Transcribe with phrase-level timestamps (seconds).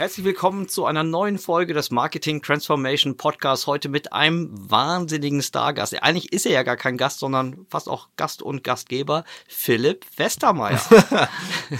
[0.00, 3.66] Herzlich willkommen zu einer neuen Folge des Marketing Transformation Podcasts.
[3.66, 6.02] Heute mit einem wahnsinnigen Stargast.
[6.02, 10.80] Eigentlich ist er ja gar kein Gast, sondern fast auch Gast und Gastgeber, Philipp Westermeier.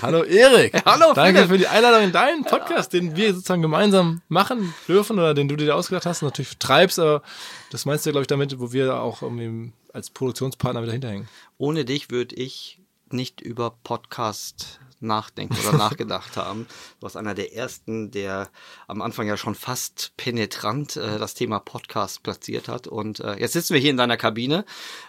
[0.02, 0.75] Hallo Erik.
[0.84, 1.48] Hallo Danke Philipp.
[1.48, 5.56] für die Einladung in deinen Podcast, den wir sozusagen gemeinsam machen dürfen oder den du
[5.56, 7.23] dir ausgedacht hast und natürlich treibst, aber
[7.70, 11.27] das meinst du, glaube ich, damit, wo wir auch irgendwie als Produktionspartner wieder hinterhängen.
[11.56, 16.67] Ohne dich würde ich nicht über Podcast nachdenken oder nachgedacht haben.
[16.99, 18.51] Du warst einer der ersten, der
[18.87, 22.87] am Anfang ja schon fast penetrant äh, das Thema Podcast platziert hat.
[22.87, 24.65] Und äh, jetzt sitzen wir hier in deiner Kabine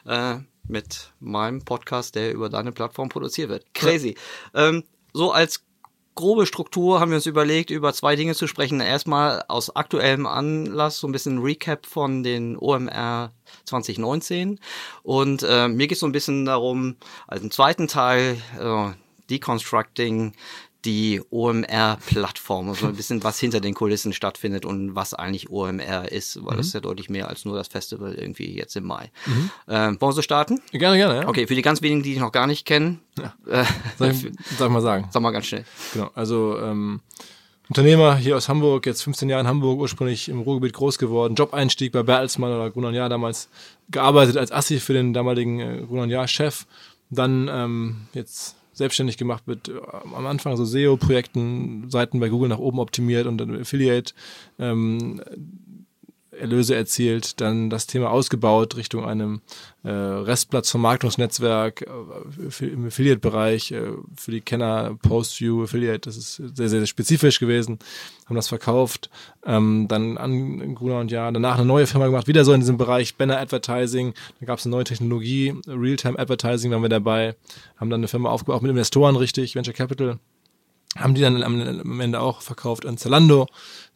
[0.06, 3.74] äh, mit meinem Podcast, der über deine Plattform produziert wird.
[3.74, 4.16] Crazy.
[4.54, 4.84] Ähm,
[5.14, 5.64] so als
[6.16, 8.80] grobe Struktur haben wir uns überlegt, über zwei Dinge zu sprechen.
[8.80, 13.32] Erstmal aus aktuellem Anlass so ein bisschen Recap von den OMR
[13.66, 14.60] 2019.
[15.04, 18.92] Und äh, mir geht es so ein bisschen darum, als im zweiten Teil äh,
[19.32, 20.34] Deconstructing
[20.86, 26.44] die OMR-Plattform, also ein bisschen was hinter den Kulissen stattfindet und was eigentlich OMR ist,
[26.44, 29.12] weil das ist ja deutlich mehr als nur das Festival irgendwie jetzt im Mai.
[29.68, 30.60] Äh, wollen wir so starten?
[30.72, 31.28] Gerne, gerne, ja.
[31.28, 33.00] Okay, für die ganz wenigen, die dich noch gar nicht kennen,
[33.48, 33.64] äh,
[33.98, 35.08] Soll ich, mal sagen.
[35.12, 35.66] sag mal ganz schnell.
[35.94, 36.10] Genau.
[36.16, 37.02] Also ähm,
[37.70, 41.92] Unternehmer hier aus Hamburg, jetzt 15 Jahre in Hamburg, ursprünglich im Ruhrgebiet groß geworden, Job-Einstieg
[41.92, 43.50] bei Bertelsmann oder Gruner Jahr damals
[43.90, 46.66] gearbeitet als Assi für den damaligen äh, Gruner Jahr Chef,
[47.12, 49.74] dann ähm, jetzt selbstständig gemacht mit äh,
[50.16, 54.14] am Anfang so SEO-Projekten, Seiten bei Google nach oben optimiert und dann Affiliate
[54.60, 55.22] ähm,
[56.42, 59.42] Erlöse erzielt, dann das Thema ausgebaut Richtung einem
[59.84, 66.86] äh, Restplatzvermarktungsnetzwerk äh, im Affiliate-Bereich äh, für die Kenner Postview Affiliate, das ist sehr, sehr
[66.86, 67.80] spezifisch gewesen,
[68.26, 69.10] haben das verkauft,
[69.46, 72.78] ähm, dann an Gruner und Jahr, danach eine neue Firma gemacht, wieder so in diesem
[72.78, 77.36] Bereich Banner Advertising, da gab es eine neue Technologie, Realtime Advertising waren wir dabei,
[77.78, 80.20] haben dann eine Firma aufgebaut, auch mit Investoren richtig, Venture Capital,
[80.98, 83.48] haben die dann am, am Ende auch verkauft an Zalando,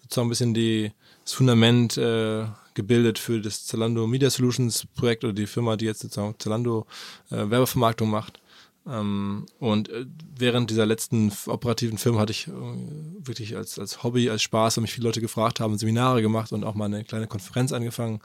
[0.02, 0.92] sozusagen ein bisschen die,
[1.26, 6.02] das Fundament äh, gebildet für das Zalando Media Solutions Projekt oder die Firma, die jetzt
[6.02, 6.86] sozusagen Zalando
[7.32, 8.40] äh, Werbevermarktung macht.
[8.88, 10.06] Ähm, und äh,
[10.38, 14.84] während dieser letzten operativen Firma hatte ich äh, wirklich als, als Hobby, als Spaß, weil
[14.84, 18.22] mich viele Leute gefragt haben, Seminare gemacht und auch mal eine kleine Konferenz angefangen.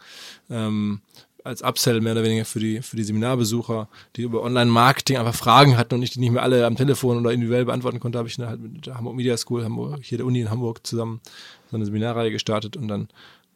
[0.50, 1.00] Ähm,
[1.44, 5.76] als Upsell mehr oder weniger für die, für die Seminarbesucher, die über Online-Marketing einfach Fragen
[5.76, 8.36] hatten und ich die nicht mehr alle am Telefon oder individuell beantworten konnte, habe ich
[8.36, 11.20] dann halt mit der Hamburg Media School, Hamburg, hier der Uni in Hamburg zusammen
[11.70, 13.08] so eine Seminarreihe gestartet und dann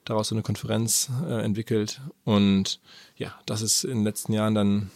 [0.04, 2.00] daraus so eine Konferenz äh, entwickelt.
[2.24, 2.80] Und
[3.16, 4.90] ja, das ist in den letzten Jahren dann,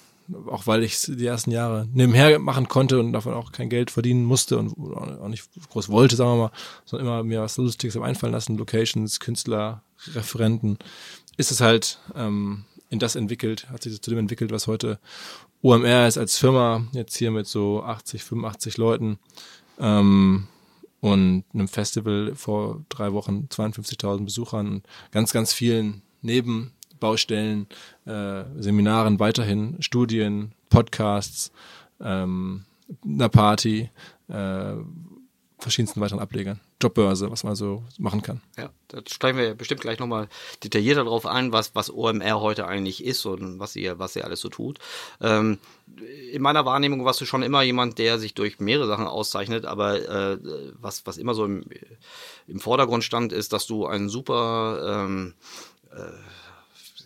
[0.50, 4.25] auch weil ich die ersten Jahre nebenher machen konnte und davon auch kein Geld verdienen
[4.25, 6.53] musste und auch nicht groß wollte, sagen wir mal,
[6.84, 9.82] sondern immer mir was Lustiges am einfallen lassen, Locations, Künstler,
[10.15, 10.78] Referenten,
[11.37, 14.99] ist es halt ähm, in das entwickelt, hat sich zu dem entwickelt, was heute
[15.62, 19.19] OMR ist als Firma, jetzt hier mit so 80, 85 Leuten.
[19.78, 20.47] Ähm,
[21.00, 24.82] und einem Festival vor drei Wochen 52.000 Besuchern,
[25.12, 27.66] ganz, ganz vielen Nebenbaustellen,
[28.04, 31.53] äh, Seminaren weiterhin, Studien, Podcasts,
[32.00, 32.65] ähm,
[33.04, 33.91] einer Party,
[34.28, 34.75] äh,
[35.68, 38.40] verschiedensten weiteren Ablegern, Jobbörse, was man so machen kann.
[38.56, 40.28] Ja, da steigen wir bestimmt gleich nochmal
[40.64, 44.40] detaillierter darauf ein, was, was OMR heute eigentlich ist und was ihr, was ihr alles
[44.40, 44.78] so tut.
[45.20, 45.58] Ähm,
[46.32, 50.08] in meiner Wahrnehmung warst du schon immer jemand, der sich durch mehrere Sachen auszeichnet, aber
[50.08, 50.38] äh,
[50.80, 51.64] was, was immer so im,
[52.46, 55.34] im Vordergrund stand, ist, dass du ein super ähm,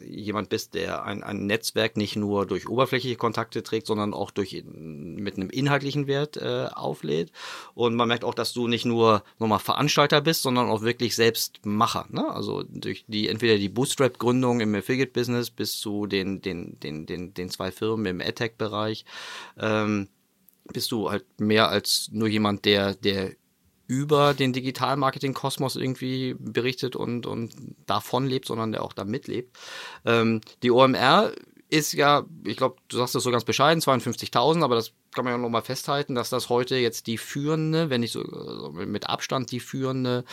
[0.07, 4.63] jemand bist, der ein, ein Netzwerk nicht nur durch oberflächliche Kontakte trägt, sondern auch durch
[4.65, 7.33] mit einem inhaltlichen Wert äh, auflädt.
[7.75, 11.61] Und man merkt auch, dass du nicht nur nochmal Veranstalter bist, sondern auch wirklich selbst
[11.65, 12.07] Macher.
[12.11, 12.29] Ne?
[12.29, 17.51] Also durch die entweder die Bootstrap-Gründung im Affiliate-Business bis zu den, den, den, den, den
[17.51, 19.05] zwei Firmen im AdTech-Bereich
[19.59, 20.09] ähm,
[20.73, 23.33] bist du halt mehr als nur jemand, der, der
[23.93, 27.53] über den Digital-Marketing-Kosmos irgendwie berichtet und, und
[27.85, 29.55] davon lebt, sondern der auch da mitlebt.
[30.07, 31.33] Ähm, die OMR
[31.69, 35.35] ist ja, ich glaube, du sagst das so ganz bescheiden, 52.000, aber das kann man
[35.35, 39.51] ja nochmal festhalten, dass das heute jetzt die führende, wenn nicht so also mit Abstand
[39.51, 40.25] die führende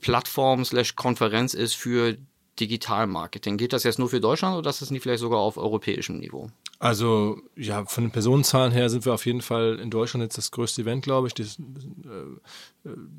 [0.00, 2.16] Plattform slash Konferenz ist für
[2.58, 3.58] Digital-Marketing.
[3.58, 6.50] Geht das jetzt nur für Deutschland oder ist das nicht vielleicht sogar auf europäischem Niveau?
[6.80, 10.52] Also, ja, von den Personenzahlen her sind wir auf jeden Fall in Deutschland jetzt das
[10.52, 11.34] größte Event, glaube ich.
[11.34, 11.62] Das äh,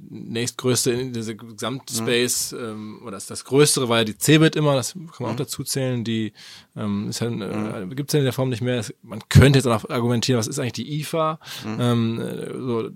[0.09, 2.59] nächstgrößte in dieser Gesamtspace, mhm.
[2.59, 5.33] ähm, oder das, das größere war ja die CeBIT immer, das kann man mhm.
[5.33, 6.03] auch dazu zählen.
[6.03, 6.33] Die
[6.75, 7.95] ähm, ist halt, äh, mhm.
[7.95, 8.83] gibt es ja in der Form nicht mehr.
[9.03, 11.39] Man könnte jetzt auch argumentieren, was ist eigentlich die IFA?
[11.65, 12.89] Ähm, äh, so,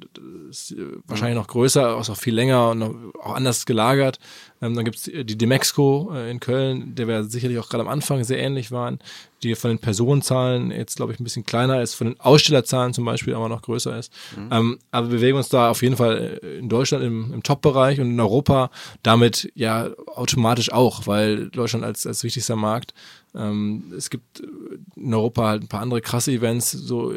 [0.49, 4.19] ist äh, wahrscheinlich noch größer, auch viel länger und noch, auch anders gelagert.
[4.61, 7.89] Ähm, dann gibt es die Demexco äh, in Köln, der wir sicherlich auch gerade am
[7.89, 8.99] Anfang sehr ähnlich waren,
[9.43, 13.03] die von den Personenzahlen jetzt, glaube ich, ein bisschen kleiner ist, von den Ausstellerzahlen zum
[13.03, 14.13] Beispiel aber noch größer ist.
[14.51, 17.99] Ähm, aber wir bewegen uns da auf jeden Fall äh, in Deutschland im, im Top-Bereich
[17.99, 18.71] und in Europa
[19.03, 22.93] damit ja automatisch auch, weil Deutschland als, als wichtigster Markt
[23.35, 24.41] ähm, es gibt
[24.95, 27.13] in Europa halt ein paar andere krasse Events, so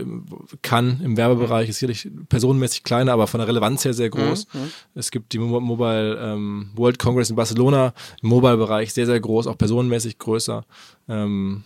[0.62, 4.46] kann im Werbebereich, ist sicherlich personenmäßig kleiner, aber von der Relevanz her sehr groß.
[4.52, 4.70] Mhm.
[4.94, 9.58] Es gibt die Mobile ähm, World Congress in Barcelona, im Mobile-Bereich sehr, sehr groß, auch
[9.58, 10.64] personenmäßig größer.
[11.08, 11.64] Ähm,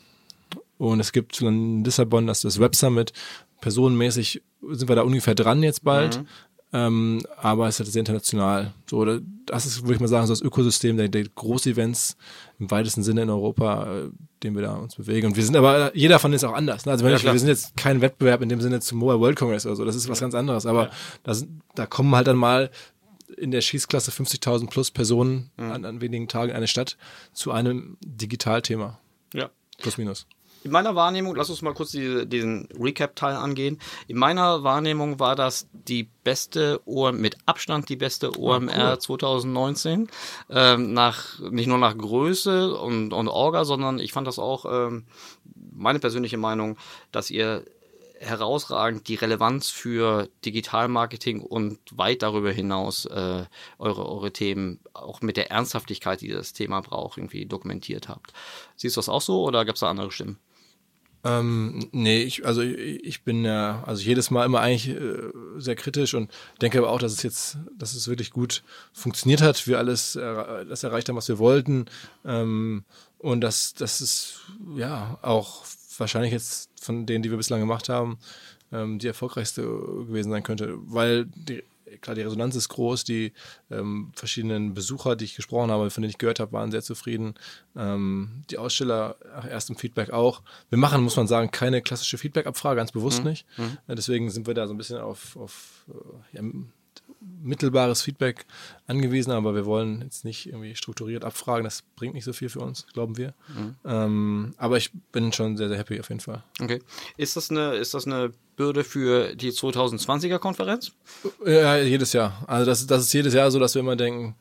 [0.78, 3.12] und es gibt in Lissabon das, das Web Summit,
[3.60, 6.18] personenmäßig sind wir da ungefähr dran jetzt bald.
[6.18, 6.26] Mhm.
[6.72, 8.72] Ähm, aber es ist halt sehr international.
[8.88, 9.04] So,
[9.46, 12.16] das ist, würde ich mal sagen, so das Ökosystem der, der Großevents
[12.60, 14.10] im weitesten Sinne in Europa, äh,
[14.44, 15.26] dem wir da uns bewegen.
[15.26, 16.86] Und wir sind aber, jeder von ist auch anders.
[16.86, 16.92] Ne?
[16.92, 19.66] Also ja, ich, wir sind jetzt kein Wettbewerb in dem Sinne zum Mobile World Congress
[19.66, 20.64] oder so, das ist was ganz anderes.
[20.64, 20.90] Aber ja.
[21.24, 22.70] das, da kommen halt dann mal
[23.36, 25.72] in der Schießklasse 50.000 plus Personen mhm.
[25.72, 26.96] an, an wenigen Tagen in eine Stadt
[27.32, 29.00] zu einem Digitalthema.
[29.34, 29.50] Ja.
[29.78, 30.26] Plus minus
[30.62, 33.80] in meiner Wahrnehmung, lass uns mal kurz die, diesen Recap-Teil angehen.
[34.08, 38.98] In meiner Wahrnehmung war das die beste OM, mit Abstand die beste OMR oh, cool.
[38.98, 40.08] 2019.
[40.50, 45.06] Ähm, nach, nicht nur nach Größe und, und Orga, sondern ich fand das auch, ähm,
[45.72, 46.76] meine persönliche Meinung,
[47.10, 47.64] dass ihr
[48.20, 53.44] herausragend die Relevanz für Digitalmarketing und weit darüber hinaus äh,
[53.78, 58.34] eure, eure Themen auch mit der Ernsthaftigkeit, die das Thema braucht, irgendwie dokumentiert habt.
[58.76, 60.38] Siehst du das auch so oder gab es da andere Stimmen?
[61.22, 66.14] Ähm, nee, ich, also ich bin ja, also jedes Mal immer eigentlich äh, sehr kritisch
[66.14, 66.30] und
[66.62, 68.62] denke aber auch, dass es jetzt, dass es wirklich gut
[68.92, 71.86] funktioniert hat, wir alles äh, das erreicht haben, was wir wollten.
[72.24, 72.84] Ähm,
[73.18, 74.40] und dass, dass es
[74.76, 75.64] ja auch
[75.98, 78.18] wahrscheinlich jetzt von denen, die wir bislang gemacht haben,
[78.72, 81.62] ähm, die erfolgreichste gewesen sein könnte, weil die
[82.00, 83.04] klar, die Resonanz ist groß.
[83.04, 83.32] Die
[83.70, 87.34] ähm, verschiedenen Besucher, die ich gesprochen habe, von denen ich gehört habe, waren sehr zufrieden.
[87.76, 89.16] Ähm, die Aussteller
[89.48, 90.42] erst im Feedback auch.
[90.68, 93.30] Wir machen, muss man sagen, keine klassische Feedback-Abfrage, ganz bewusst mhm.
[93.30, 93.46] nicht.
[93.56, 93.78] Mhm.
[93.88, 96.42] Deswegen sind wir da so ein bisschen auf, auf äh, ja,
[97.20, 98.46] mittelbares Feedback
[98.86, 101.64] angewiesen, aber wir wollen jetzt nicht irgendwie strukturiert abfragen.
[101.64, 103.34] Das bringt nicht so viel für uns, glauben wir.
[103.48, 103.74] Mhm.
[103.84, 106.42] Ähm, aber ich bin schon sehr, sehr happy auf jeden Fall.
[106.60, 106.80] Okay.
[107.16, 110.92] Ist das eine, ist das eine Bürde für die 2020er Konferenz?
[111.44, 112.42] Ja, jedes Jahr.
[112.46, 114.36] Also das, das ist jedes Jahr so, dass wir immer denken,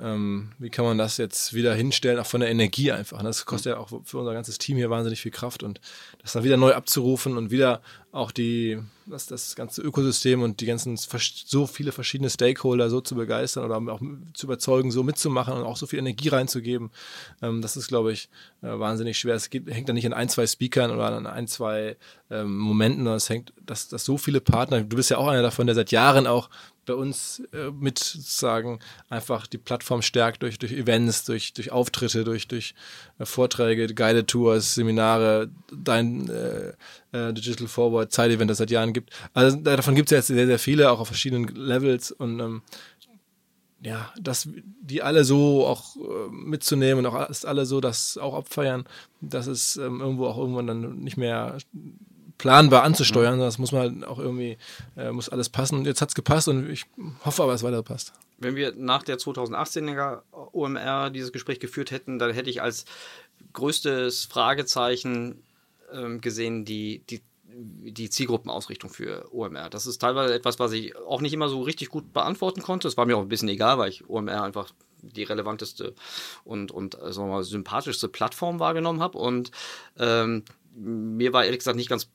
[0.00, 3.22] ähm, wie kann man das jetzt wieder hinstellen, auch von der Energie einfach.
[3.22, 5.80] Das kostet ja auch für unser ganzes Team hier wahnsinnig viel Kraft und
[6.20, 7.80] das dann wieder neu abzurufen und wieder
[8.12, 13.14] auch die, das, das ganze Ökosystem und die ganzen, so viele verschiedene Stakeholder so zu
[13.14, 14.00] begeistern oder auch
[14.34, 16.90] zu überzeugen, so mitzumachen und auch so viel Energie reinzugeben,
[17.42, 18.28] ähm, das ist, glaube ich,
[18.62, 19.34] äh, wahnsinnig schwer.
[19.34, 21.96] Es geht, hängt da nicht an ein, zwei Speakern oder an ein, zwei
[22.30, 25.42] ähm, Momenten, sondern es hängt, dass, dass so viele Partner, du bist ja auch einer
[25.42, 26.48] davon, der seit Jahren auch
[26.86, 28.78] bei uns äh, mit sozusagen
[29.08, 32.74] einfach die Plattform stärkt durch, durch Events, durch, durch Auftritte, durch, durch
[33.18, 36.72] äh, Vorträge, Guided Tours, Seminare, dein äh,
[37.12, 39.10] äh, Digital Forward, Zeitevent, das seit Jahren gibt.
[39.34, 42.62] Also davon gibt es ja jetzt sehr, sehr viele, auch auf verschiedenen Levels und ähm,
[43.82, 44.48] ja, dass
[44.80, 48.84] die alle so auch äh, mitzunehmen und auch alle so das auch abfeiern,
[49.20, 51.58] das ist ähm, irgendwo auch irgendwann dann nicht mehr
[52.38, 53.38] planbar anzusteuern.
[53.38, 54.58] Das muss man halt auch irgendwie,
[54.96, 55.78] äh, muss alles passen.
[55.78, 56.84] Und jetzt hat es gepasst und ich
[57.24, 58.12] hoffe aber, es weiter passt.
[58.38, 62.84] Wenn wir nach der 2018er OMR dieses Gespräch geführt hätten, dann hätte ich als
[63.52, 65.42] größtes Fragezeichen
[65.92, 67.22] ähm, gesehen, die, die
[67.58, 69.70] die Zielgruppenausrichtung für OMR.
[69.70, 72.86] Das ist teilweise etwas, was ich auch nicht immer so richtig gut beantworten konnte.
[72.86, 75.94] Es war mir auch ein bisschen egal, weil ich OMR einfach die relevanteste
[76.44, 79.18] und, und äh, sagen wir mal, sympathischste Plattform wahrgenommen habe.
[79.18, 79.52] Und
[79.98, 82.08] ähm, mir war ehrlich gesagt nicht ganz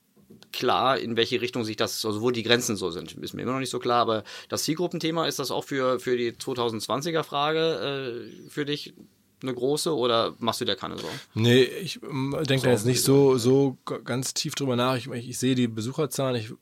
[0.52, 3.14] klar, in welche Richtung sich das, also wo die Grenzen so sind.
[3.14, 6.18] Ist mir immer noch nicht so klar, aber das Zielgruppenthema, ist das auch für, für
[6.18, 8.94] die 2020er Frage äh, für dich
[9.42, 11.20] eine große oder machst du dir keine Sorgen?
[11.34, 14.96] Nee, ich ähm, denke da jetzt nicht so, so ganz tief drüber nach.
[14.98, 16.54] Ich, ich, ich sehe die Besucherzahlen, ich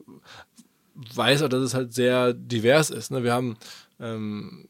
[1.14, 3.10] weiß auch, dass es halt sehr divers ist.
[3.10, 3.22] Ne?
[3.22, 3.56] Wir haben
[3.98, 4.68] ähm,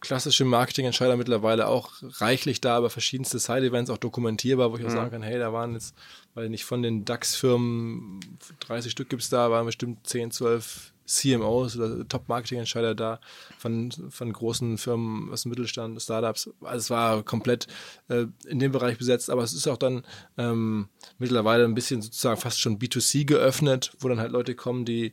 [0.00, 4.94] klassische Marketingentscheider mittlerweile auch reichlich da, aber verschiedenste Side-Events auch dokumentierbar, wo ich auch mhm.
[4.94, 5.94] sagen kann, hey, da waren jetzt,
[6.34, 8.20] weil nicht von den DAX-Firmen,
[8.60, 13.20] 30 Stück gibt es da, waren bestimmt 10, 12 CMOs oder Top-Marketing-Entscheider da
[13.58, 16.50] von, von großen Firmen aus dem Mittelstand, Startups.
[16.60, 17.66] Also es war komplett
[18.08, 20.04] äh, in dem Bereich besetzt, aber es ist auch dann
[20.38, 20.88] ähm,
[21.18, 25.12] mittlerweile ein bisschen sozusagen fast schon B2C geöffnet, wo dann halt Leute kommen, die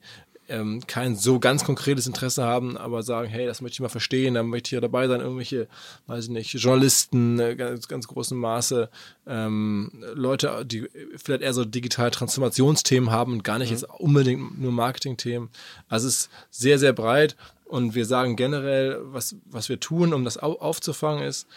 [0.49, 4.33] ähm, kein so ganz konkretes Interesse haben, aber sagen, hey, das möchte ich mal verstehen,
[4.33, 5.67] da möchte ich ja dabei sein, irgendwelche,
[6.07, 8.89] weiß ich nicht, Journalisten, äh, ganz, ganz großem Maße,
[9.27, 13.75] ähm, Leute, die vielleicht eher so digitale Transformationsthemen haben und gar nicht mhm.
[13.75, 15.49] jetzt unbedingt nur Marketingthemen.
[15.89, 17.35] Also es ist sehr, sehr breit
[17.65, 21.47] und wir sagen generell, was, was wir tun, um das au aufzufangen, ist,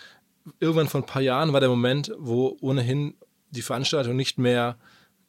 [0.59, 3.15] irgendwann vor ein paar Jahren war der Moment, wo ohnehin
[3.51, 4.77] die Veranstaltung nicht mehr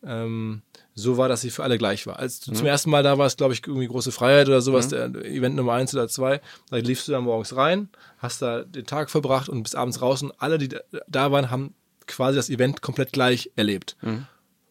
[0.04, 0.62] ähm,
[0.94, 2.20] so war, dass sie für alle gleich war.
[2.20, 2.56] Als du mhm.
[2.56, 5.14] zum ersten Mal da warst, glaube ich, irgendwie große Freiheit oder sowas, mhm.
[5.14, 8.86] der Event Nummer eins oder zwei, da liefst du dann morgens rein, hast da den
[8.86, 10.70] Tag verbracht und bis abends raus und alle, die
[11.08, 11.74] da waren, haben
[12.08, 13.96] quasi das Event komplett gleich erlebt.
[14.02, 14.26] Mhm.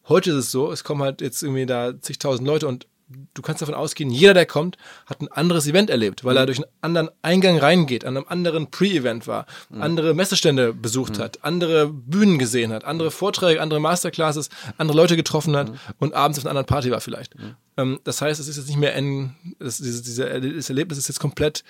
[0.07, 2.87] Heute ist es so, es kommen halt jetzt irgendwie da zigtausend Leute und
[3.33, 6.47] du kannst davon ausgehen, jeder, der kommt, hat ein anderes Event erlebt, weil er mhm.
[6.47, 9.81] durch einen anderen Eingang reingeht, an einem anderen Pre-Event war, mhm.
[9.81, 11.23] andere Messestände besucht mhm.
[11.23, 15.77] hat, andere Bühnen gesehen hat, andere Vorträge, andere Masterclasses, andere Leute getroffen hat mhm.
[15.99, 17.37] und abends auf einer anderen Party war vielleicht.
[17.37, 17.55] Mhm.
[17.77, 21.19] Ähm, das heißt, es ist jetzt nicht mehr ein, das, dieses, dieses Erlebnis ist jetzt
[21.19, 21.63] komplett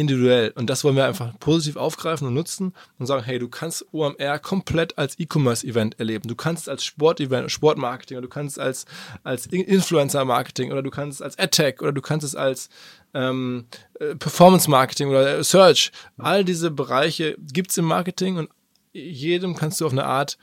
[0.00, 0.52] individuell.
[0.56, 4.38] Und das wollen wir einfach positiv aufgreifen und nutzen und sagen, hey, du kannst OMR
[4.38, 6.28] komplett als E-Commerce-Event erleben.
[6.28, 8.86] Du kannst es als Sport-Event, Sportmarketing oder du kannst als,
[9.22, 12.70] als Influencer-Marketing oder du kannst es als AdTech oder du kannst es als
[13.14, 13.66] ähm,
[13.98, 15.92] äh, Performance-Marketing oder Search.
[16.18, 18.50] All diese Bereiche gibt es im Marketing und
[18.92, 20.38] jedem kannst du auf eine Art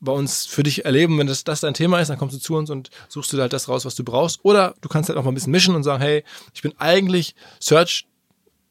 [0.00, 1.18] bei uns für dich erleben.
[1.18, 3.52] Wenn das, das dein Thema ist, dann kommst du zu uns und suchst du halt
[3.52, 4.44] das raus, was du brauchst.
[4.44, 7.34] Oder du kannst halt auch mal ein bisschen mischen und sagen, hey, ich bin eigentlich
[7.60, 8.07] Search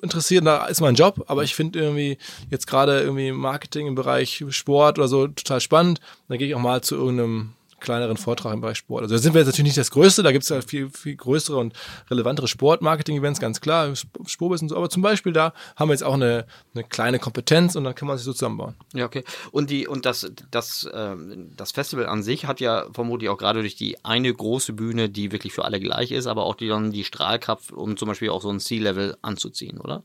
[0.01, 2.17] interessiert, da ist mein Job, aber ich finde irgendwie
[2.49, 5.99] jetzt gerade irgendwie Marketing im Bereich Sport oder so total spannend.
[6.27, 9.03] Dann gehe ich auch mal zu irgendeinem kleineren Vortrag im Bereich Sport.
[9.03, 11.15] Also da sind wir jetzt natürlich nicht das Größte, da gibt es ja viel, viel
[11.15, 11.73] größere und
[12.09, 13.93] relevantere Sportmarketing-Events, ganz klar,
[14.25, 17.75] Spurbiss und so, aber zum Beispiel da haben wir jetzt auch eine, eine kleine Kompetenz
[17.75, 18.75] und dann kann man sich so zusammenbauen.
[18.93, 19.23] Ja, okay.
[19.51, 23.61] Und die, und das, das, ähm, das Festival an sich hat ja vermutlich auch gerade
[23.61, 26.91] durch die eine große Bühne, die wirklich für alle gleich ist, aber auch die dann
[26.91, 30.03] die Strahlkraft, um zum Beispiel auch so ein C-Level anzuziehen, oder?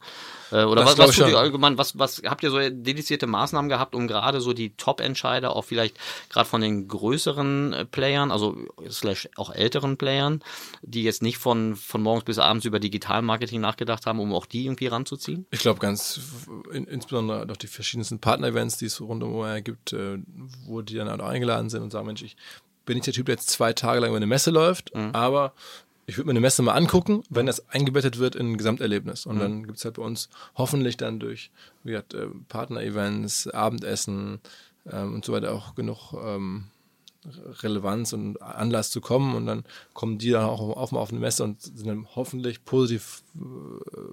[0.51, 3.95] Äh, oder das was, was tut allgemein, was, was habt ihr so dedizierte Maßnahmen gehabt,
[3.95, 5.97] um gerade so die Top-Entscheider auch vielleicht
[6.29, 8.57] gerade von den größeren äh, Playern, also
[8.89, 10.43] slash auch älteren Playern,
[10.83, 14.65] die jetzt nicht von, von morgens bis abends über Digitalmarketing nachgedacht haben, um auch die
[14.65, 15.47] irgendwie ranzuziehen?
[15.51, 16.21] Ich glaube ganz,
[16.73, 20.19] in, insbesondere durch die verschiedensten Partner-Events, die es rund um OR gibt, äh,
[20.67, 22.37] wo die dann auch eingeladen sind und sagen, Mensch, ich
[22.85, 25.11] bin nicht der Typ, der jetzt zwei Tage lang über eine Messe läuft, mhm.
[25.13, 25.53] aber
[26.07, 29.25] ich würde mir eine Messe mal angucken, wenn das eingebettet wird in ein Gesamterlebnis.
[29.25, 29.41] Und mhm.
[29.41, 31.51] dann gibt es halt bei uns hoffentlich dann durch
[31.85, 34.41] wie gesagt, äh, Partner-Events, Abendessen
[34.91, 36.65] ähm, und so weiter auch genug ähm,
[37.63, 39.65] Relevanz und Anlass zu kommen und dann
[39.95, 43.41] kommen die dann auch auf, auf eine Messe und sind dann hoffentlich positiv äh,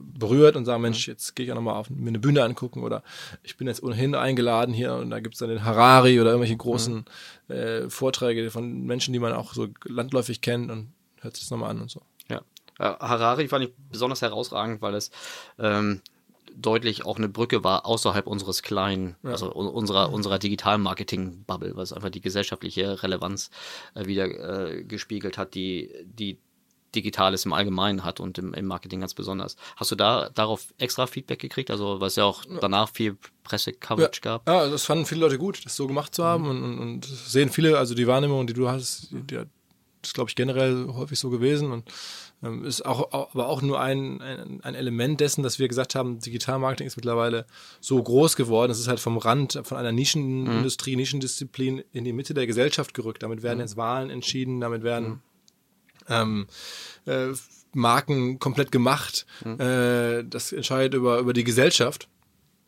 [0.01, 3.04] berührt und sagen, Mensch, jetzt gehe ich auch nochmal auf mir eine Bühne angucken oder
[3.42, 6.58] ich bin jetzt ohnehin eingeladen hier und da gibt es dann den Harari oder irgendwelche
[6.58, 7.06] großen
[7.48, 7.54] mhm.
[7.54, 11.72] äh, Vorträge von Menschen, die man auch so landläufig kennt und hört sich das nochmal
[11.72, 12.01] an und so.
[12.30, 12.42] Ja.
[12.80, 15.12] Harari fand ich besonders herausragend, weil es
[15.58, 16.01] ähm,
[16.56, 19.32] deutlich auch eine Brücke war außerhalb unseres kleinen, ja.
[19.32, 23.50] also unserer, unserer digitalen Marketing-Bubble, was einfach die gesellschaftliche Relevanz
[23.96, 26.38] äh, wieder äh, gespiegelt hat, die, die
[26.96, 29.56] Digitales im Allgemeinen hat und im, im, Marketing ganz besonders.
[29.75, 31.70] Hast du da darauf extra Feedback gekriegt?
[31.70, 34.48] Also, was ja auch danach viel Presse-Coverage ja, gab?
[34.48, 36.50] Ja, das fanden viele Leute gut, das so gemacht zu haben mhm.
[36.50, 39.36] und, und, und, sehen viele, also die Wahrnehmung, die du hast, die, die
[40.01, 41.84] das ist, glaube ich, generell häufig so gewesen und
[42.41, 46.88] ist auch, aber auch nur ein, ein, ein, Element dessen, dass wir gesagt haben, Digitalmarketing
[46.88, 47.46] ist mittlerweile
[47.81, 48.72] so groß geworden.
[48.72, 51.00] Es ist halt vom Rand, von einer Nischenindustrie, mhm.
[51.00, 53.24] Nischendisziplin in die Mitte der Gesellschaft gerückt.
[53.24, 53.63] Damit werden mhm.
[53.63, 55.22] jetzt Wahlen entschieden, damit werden
[56.08, 56.08] mhm.
[56.08, 56.48] ähm,
[57.05, 57.27] äh,
[57.74, 59.25] Marken komplett gemacht.
[59.43, 59.60] Mhm.
[59.60, 62.08] Äh, das entscheidet über, über die Gesellschaft.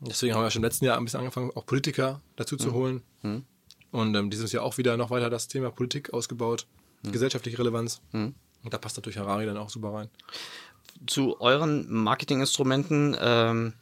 [0.01, 2.73] Deswegen haben wir schon im letzten Jahr ein bisschen angefangen, auch Politiker dazu zu mhm.
[2.73, 3.01] holen.
[3.21, 3.43] Mhm.
[3.91, 6.65] Und ähm, dieses Jahr auch wieder noch weiter das Thema Politik ausgebaut
[7.03, 8.01] gesellschaftliche Relevanz.
[8.63, 10.09] Und da passt natürlich Harari dann auch super rein.
[11.07, 13.73] Zu euren Marketinginstrumenten, ähm,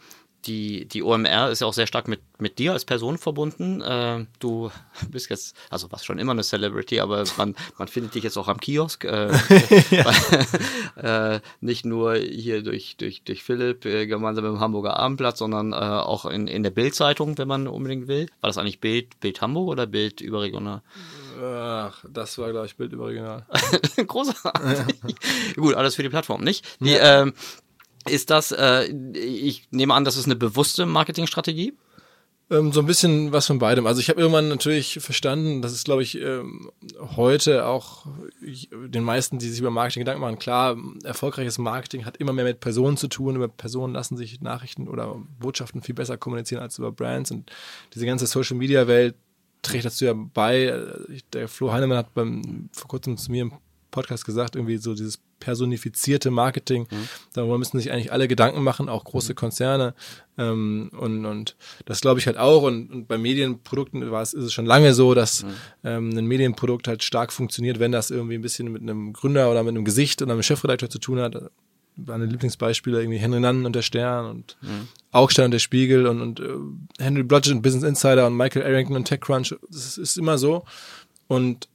[0.45, 3.81] die, die OMR ist ja auch sehr stark mit, mit dir als Person verbunden.
[3.81, 4.71] Äh, du
[5.09, 8.47] bist jetzt, also was schon immer eine Celebrity, aber man, man findet dich jetzt auch
[8.47, 9.03] am Kiosk.
[9.03, 9.31] Äh,
[10.95, 15.73] äh, nicht nur hier durch, durch, durch Philipp äh, gemeinsam mit dem Hamburger Abendblatt, sondern
[15.73, 18.27] äh, auch in, in der Bildzeitung, wenn man unbedingt will.
[18.39, 20.77] War das eigentlich Bild, Bild Hamburg oder Bild überregional?
[20.77, 21.28] Mhm.
[21.41, 23.45] Ach, das war, glaube ich, Bild überregional.
[24.07, 24.95] Großartig.
[25.03, 25.53] Ja.
[25.55, 26.65] Gut, alles für die Plattform, nicht?
[26.79, 27.21] Die, ja.
[27.21, 27.33] ähm,
[28.07, 31.73] ist das, äh, ich nehme an, das ist eine bewusste Marketingstrategie?
[32.51, 33.85] Ähm, so ein bisschen was von beidem.
[33.85, 36.71] Also ich habe irgendwann natürlich verstanden, das ist, glaube ich, ähm,
[37.15, 38.07] heute auch
[38.41, 42.59] den meisten, die sich über Marketing Gedanken machen, klar, erfolgreiches Marketing hat immer mehr mit
[42.59, 43.35] Personen zu tun.
[43.35, 47.29] Über Personen lassen sich Nachrichten oder Botschaften viel besser kommunizieren als über Brands.
[47.29, 47.51] Und
[47.93, 49.15] diese ganze Social-Media-Welt
[49.61, 50.73] trägt dazu ja bei.
[51.33, 53.53] Der Flo Heinemann hat beim, vor kurzem zu mir im
[53.91, 56.87] Podcast gesagt, irgendwie so dieses personifizierte Marketing.
[56.89, 57.07] Mhm.
[57.33, 59.93] Darüber müssen sich eigentlich alle Gedanken machen, auch große Konzerne.
[60.37, 62.63] Ähm, und, und das glaube ich halt auch.
[62.63, 65.49] Und, und bei Medienprodukten war es, ist es schon lange so, dass mhm.
[65.83, 69.63] ähm, ein Medienprodukt halt stark funktioniert, wenn das irgendwie ein bisschen mit einem Gründer oder
[69.63, 71.35] mit einem Gesicht oder einem Chefredakteur zu tun hat.
[72.05, 74.87] Meine Lieblingsbeispiele irgendwie Henry Nannen und der Stern und mhm.
[75.11, 78.95] Augstein und der Spiegel und, und uh, Henry Blodgett und Business Insider und Michael Arrington
[78.95, 79.55] und TechCrunch.
[79.69, 80.63] Das ist immer so.
[81.27, 81.67] Und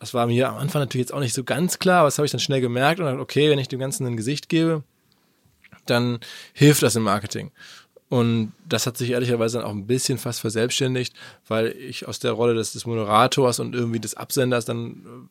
[0.00, 2.26] das war mir am Anfang natürlich jetzt auch nicht so ganz klar, aber das habe
[2.26, 4.84] ich dann schnell gemerkt und dachte, okay, wenn ich dem Ganzen ein Gesicht gebe,
[5.86, 6.20] dann
[6.52, 7.50] hilft das im Marketing.
[8.10, 11.14] Und das hat sich ehrlicherweise dann auch ein bisschen fast verselbstständigt,
[11.46, 15.28] weil ich aus der Rolle des, des Moderators und irgendwie des Absenders dann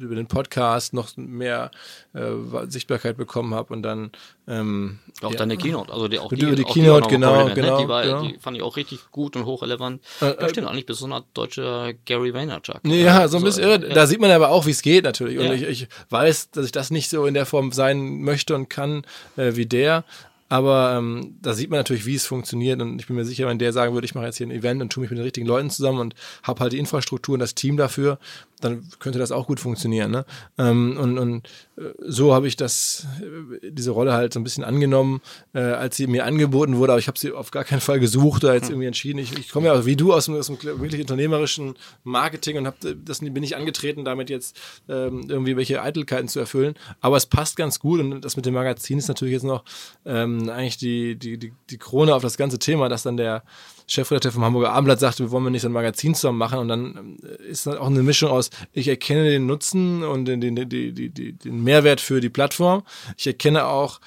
[0.00, 1.70] äh, über den Podcast noch mehr
[2.14, 2.30] äh,
[2.66, 4.10] Sichtbarkeit bekommen habe und dann
[4.48, 7.54] ähm, auch ja, deine Keynote, also die, auch die, die Keynote, die genau, ne?
[7.54, 8.22] genau, die, war, genau.
[8.22, 10.02] die fand ich auch richtig gut und hochrelevant.
[10.20, 12.80] Äh, da steht äh, eigentlich besonders deutscher Gary Vaynerchuk.
[12.84, 13.68] Ja, so ein bisschen.
[13.68, 13.78] ja.
[13.78, 15.38] Da sieht man aber auch, wie es geht natürlich.
[15.38, 15.52] Und ja.
[15.52, 19.04] ich, ich weiß, dass ich das nicht so in der Form sein möchte und kann
[19.36, 20.04] äh, wie der.
[20.48, 22.80] Aber ähm, da sieht man natürlich, wie es funktioniert.
[22.80, 24.80] Und ich bin mir sicher, wenn der sagen würde, ich mache jetzt hier ein Event
[24.80, 27.54] und tue mich mit den richtigen Leuten zusammen und habe halt die Infrastruktur und das
[27.54, 28.18] Team dafür,
[28.60, 30.10] dann könnte das auch gut funktionieren.
[30.10, 30.24] Ne?
[30.58, 34.64] Ähm, und, und äh, so habe ich das, äh, diese Rolle halt so ein bisschen
[34.64, 35.20] angenommen,
[35.54, 38.44] äh, als sie mir angeboten wurde, aber ich habe sie auf gar keinen Fall gesucht
[38.44, 38.74] oder jetzt hm.
[38.74, 39.18] irgendwie entschieden.
[39.18, 41.74] Ich, ich komme ja wie du aus dem, aus dem wirklich unternehmerischen
[42.04, 46.74] Marketing und hab, das bin ich angetreten, damit jetzt ähm, irgendwie welche Eitelkeiten zu erfüllen.
[47.00, 49.64] Aber es passt ganz gut und das mit dem Magazin ist natürlich jetzt noch
[50.04, 53.42] ähm, eigentlich die, die, die, die Krone auf das ganze Thema, dass dann der
[53.88, 56.58] Chefredakteur vom Hamburger Abendblatt sagte, wir wollen wir nicht so ein Magazin zusammen machen.
[56.58, 60.40] Und dann äh, ist das auch eine Mischung aus, ich erkenne den Nutzen und den,
[60.40, 62.82] den, den, den, Mehrwert für die Plattform.
[63.16, 64.00] Ich erkenne auch,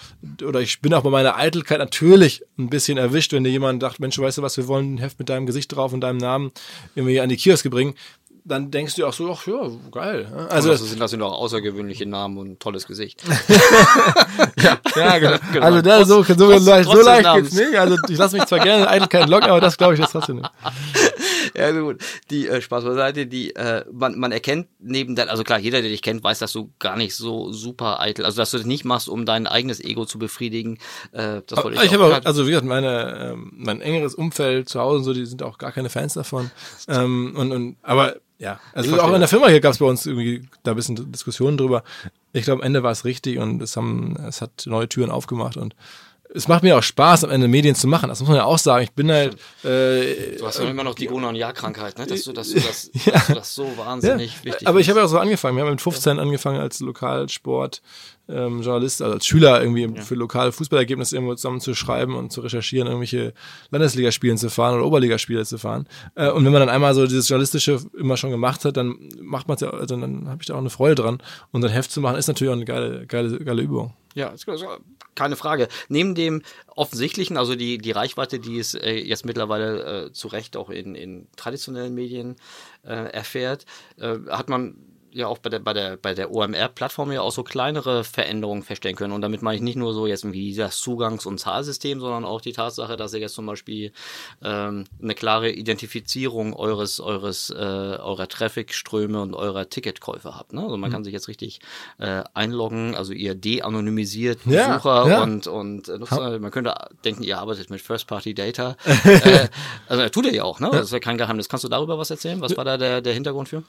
[0.46, 4.00] oder ich bin auch bei meiner Eitelkeit natürlich ein bisschen erwischt, wenn dir jemand sagt,
[4.00, 6.52] Mensch, weißt du was, wir wollen ein Heft mit deinem Gesicht drauf und deinem Namen
[6.96, 7.96] irgendwie an die Kioske bringen
[8.44, 10.48] dann denkst du auch so, ach ja, geil.
[10.50, 13.24] Also das sind, das sind auch außergewöhnliche Namen und ein tolles Gesicht.
[14.58, 15.38] ja, ja, genau.
[15.54, 15.66] genau.
[15.66, 17.76] Also da, so, so, trotz, leicht, so leicht geht's nicht.
[17.76, 20.52] Also ich lasse mich zwar gerne Eitelkeit locken, aber das glaube ich das trotzdem nicht.
[21.56, 25.60] ja gut, die äh, Spaß beiseite, die äh, man, man erkennt neben dein, also klar,
[25.60, 28.58] jeder, der dich kennt, weiß, dass du gar nicht so super eitel, also dass du
[28.58, 30.80] das nicht machst, um dein eigenes Ego zu befriedigen.
[31.12, 34.80] Äh, das wollte ich, ich habe also wie gesagt, meine, ähm, mein engeres Umfeld zu
[34.80, 36.50] Hause, so, die sind auch gar keine Fans davon.
[36.88, 40.08] Ähm, und, und aber ja, also auch in der Firma hier gab es bei uns
[40.08, 41.84] irgendwie da ein bisschen Diskussionen drüber.
[42.34, 45.58] Ich glaube, am Ende war es richtig und es haben, es hat neue Türen aufgemacht
[45.58, 45.76] und
[46.34, 48.10] es macht mir auch Spaß, am Ende Medien zu machen.
[48.10, 48.84] Das muss man ja auch sagen.
[48.84, 49.34] Ich bin halt.
[49.64, 52.06] Äh, du hast ja immer noch die Gona- und Ja-Krankheit, ne?
[52.06, 53.12] dass, du, dass, du das, ja.
[53.12, 54.46] dass du das so wahnsinnig ja.
[54.46, 55.58] wichtig Aber ich habe ja auch so angefangen.
[55.58, 56.22] Wir haben mit 15 ja.
[56.22, 57.82] angefangen als Lokalsport.
[58.30, 60.02] Ähm, Journalist, also als Schüler irgendwie ja.
[60.04, 63.34] für lokale Fußballergebnisse irgendwo zusammen zu schreiben und zu recherchieren, irgendwelche
[63.72, 65.86] Landesligaspielen zu fahren oder Oberligaspiele zu fahren.
[66.16, 69.50] Äh, und wenn man dann einmal so dieses Journalistische immer schon gemacht hat, dann macht
[69.50, 71.22] man ja, also dann habe ich da auch eine Freude dran.
[71.52, 73.94] Und ein Heft zu machen, ist natürlich auch eine geile, geile, geile Übung.
[74.14, 74.32] Ja,
[75.16, 75.68] keine Frage.
[75.90, 80.58] Neben dem offensichtlichen, also die, die Reichweite, die es äh, jetzt mittlerweile äh, zu Recht
[80.58, 82.36] auch in, in traditionellen Medien
[82.84, 83.66] äh, erfährt,
[83.98, 84.76] äh, hat man
[85.14, 88.96] ja auch bei der, bei der, bei der OMR-Plattform ja auch so kleinere Veränderungen feststellen
[88.96, 89.14] können.
[89.14, 92.42] Und damit meine ich nicht nur so jetzt wie das Zugangs- und Zahlsystem, sondern auch
[92.42, 93.92] die Tatsache, dass ihr jetzt zum Beispiel
[94.44, 100.54] ähm, eine klare Identifizierung eures, eures, äh, eurer Traffic-Ströme und eurer Ticketkäufe habt.
[100.54, 100.64] Ne?
[100.64, 100.94] Also man mhm.
[100.94, 101.60] kann sich jetzt richtig
[101.98, 105.24] äh, einloggen, also ihr de-anonymisiert Besucher ja, ja.
[105.24, 106.40] und, und äh, Nutzer.
[106.40, 108.78] Man könnte denken, ihr arbeitet mit First-Party-Data.
[109.06, 109.48] äh,
[109.88, 110.70] also tut ihr ja auch, ne?
[110.72, 111.50] Das ist ja kein Geheimnis.
[111.50, 112.42] Kannst du darüber was erzählen?
[112.42, 113.64] Was war da der, der Hintergrund für?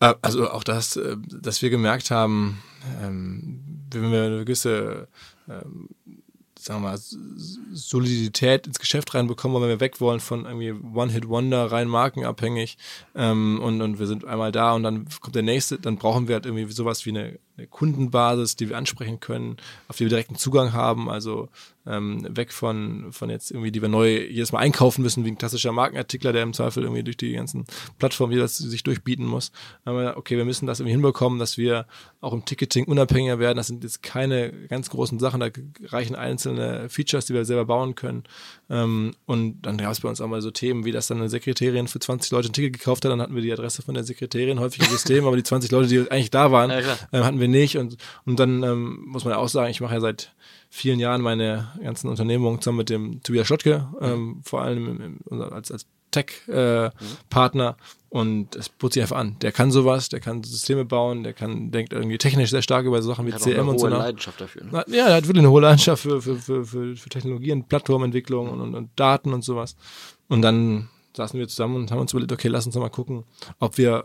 [0.00, 2.62] Äh, also auch das, äh, dass wir gemerkt haben,
[3.02, 5.08] ähm, wenn wir eine gewisse,
[5.48, 5.88] ähm,
[6.58, 6.98] sagen wir mal,
[7.72, 12.76] Solidität ins Geschäft reinbekommen, wenn wir weg wollen von irgendwie One-Hit-Wonder, rein markenabhängig
[13.14, 16.34] ähm, und, und wir sind einmal da und dann kommt der nächste, dann brauchen wir
[16.34, 19.56] halt irgendwie sowas wie eine, eine Kundenbasis, die wir ansprechen können,
[19.88, 21.48] auf die wir direkten Zugang haben, also
[21.88, 25.38] ähm, weg von, von jetzt irgendwie, die wir neu jedes Mal einkaufen müssen, wie ein
[25.38, 27.64] klassischer Markenartikler, der im Zweifel irgendwie durch die ganzen
[27.98, 29.52] Plattformen jeweils sich durchbieten muss.
[29.84, 31.86] Aber okay, wir müssen das irgendwie hinbekommen, dass wir
[32.20, 33.56] auch im Ticketing unabhängiger werden.
[33.56, 35.48] Das sind jetzt keine ganz großen Sachen, da
[35.84, 38.24] reichen einzelne Features, die wir selber bauen können.
[38.68, 41.30] Ähm, und dann gab es bei uns auch mal so Themen, wie das dann eine
[41.30, 44.04] Sekretärin für 20 Leute ein Ticket gekauft hat, dann hatten wir die Adresse von der
[44.04, 46.80] Sekretärin häufig im System, aber die 20 Leute, die eigentlich da waren, ja,
[47.12, 47.76] ähm, hatten wir wir nicht.
[47.76, 50.34] Und, und dann ähm, muss man ja auch sagen, ich mache ja seit
[50.70, 55.72] vielen Jahren meine ganzen Unternehmungen zusammen mit dem Tobias Schottke, ähm, vor allem im, als,
[55.72, 57.76] als Tech-Partner.
[57.78, 59.36] Äh, und es putzt sich einfach an.
[59.40, 63.02] Der kann sowas, der kann Systeme bauen, der kann, denkt irgendwie technisch sehr stark über
[63.02, 63.86] so Sachen wie Hat CM eine und so.
[63.86, 63.98] hohe nach.
[63.98, 64.64] Leidenschaft dafür.
[64.64, 64.70] Ne?
[64.72, 68.48] Na, Ja, er hat wirklich eine hohe Leidenschaft für, für, für, für, für Technologien, Plattformentwicklung
[68.48, 69.76] und, und, und Daten und sowas.
[70.28, 73.24] Und dann saßen wir zusammen und haben uns überlegt, okay, lass uns mal gucken,
[73.58, 74.04] ob wir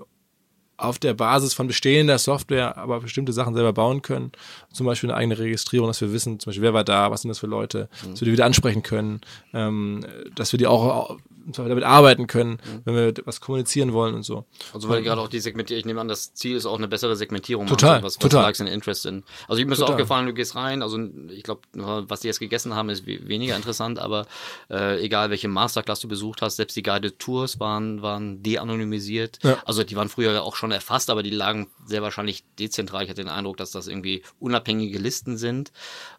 [0.77, 4.31] auf der Basis von bestehender Software aber bestimmte Sachen selber bauen können.
[4.71, 7.29] Zum Beispiel eine eigene Registrierung, dass wir wissen, zum Beispiel, wer war da, was sind
[7.29, 9.21] das für Leute, dass wir die wieder ansprechen können,
[9.53, 10.05] ähm,
[10.35, 14.45] dass wir die auch damit arbeiten können, wenn wir was kommunizieren wollen und so.
[14.73, 17.15] Also weil gerade auch die Segmentierung, ich nehme an, das Ziel ist auch eine bessere
[17.15, 17.67] Segmentierung.
[17.67, 18.43] Total, machen, was, was total.
[18.43, 19.25] Likes and Interest sind.
[19.47, 22.75] Also ich mir ist aufgefallen, du gehst rein, also ich glaube, was die jetzt gegessen
[22.75, 24.25] haben, ist we- weniger interessant, aber
[24.69, 29.39] äh, egal welche Masterclass du besucht hast, selbst die Guided Tours waren, waren de-anonymisiert.
[29.43, 29.57] Ja.
[29.65, 33.03] Also die waren früher auch schon erfasst, aber die lagen sehr wahrscheinlich dezentral.
[33.03, 35.71] Ich hatte den Eindruck, dass das irgendwie unabhängige Listen sind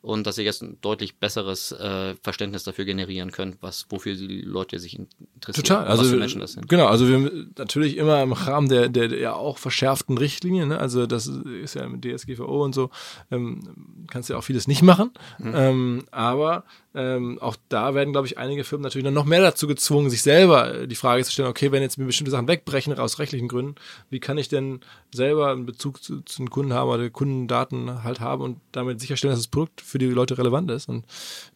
[0.03, 4.43] und dass ihr jetzt ein deutlich besseres äh, Verständnis dafür generieren könnt, was wofür die
[4.43, 4.99] Leute sich
[5.35, 5.65] interessieren.
[5.65, 5.87] Total.
[5.87, 6.69] Also, was für Menschen das sind.
[6.69, 10.79] Genau, also wir natürlich immer im Rahmen der, der, der ja auch verschärften Richtlinien, ne?
[10.79, 12.91] also das ist ja mit DSGVO und so,
[13.31, 15.53] ähm, kannst du ja auch vieles nicht machen, Mhm.
[15.55, 20.11] ähm, aber ähm, auch da werden, glaube ich, einige Firmen natürlich noch mehr dazu gezwungen,
[20.11, 23.19] sich selber äh, die Frage zu stellen, okay, wenn jetzt mir bestimmte Sachen wegbrechen aus
[23.19, 23.75] rechtlichen Gründen,
[24.11, 24.81] wie kann ich denn
[25.13, 29.33] selber einen Bezug zu, zu den Kunden haben oder Kundendaten halt haben und damit sicherstellen,
[29.33, 31.05] dass das Produkt für die Leute relevant ist und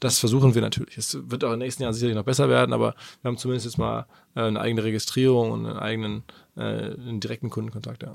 [0.01, 0.99] das versuchen wir natürlich.
[0.99, 3.67] Es wird auch in den nächsten Jahren sicherlich noch besser werden, aber wir haben zumindest
[3.67, 6.23] jetzt mal äh, eine eigene Registrierung und einen eigenen
[6.57, 8.03] äh, einen direkten Kundenkontakt.
[8.03, 8.15] Ja.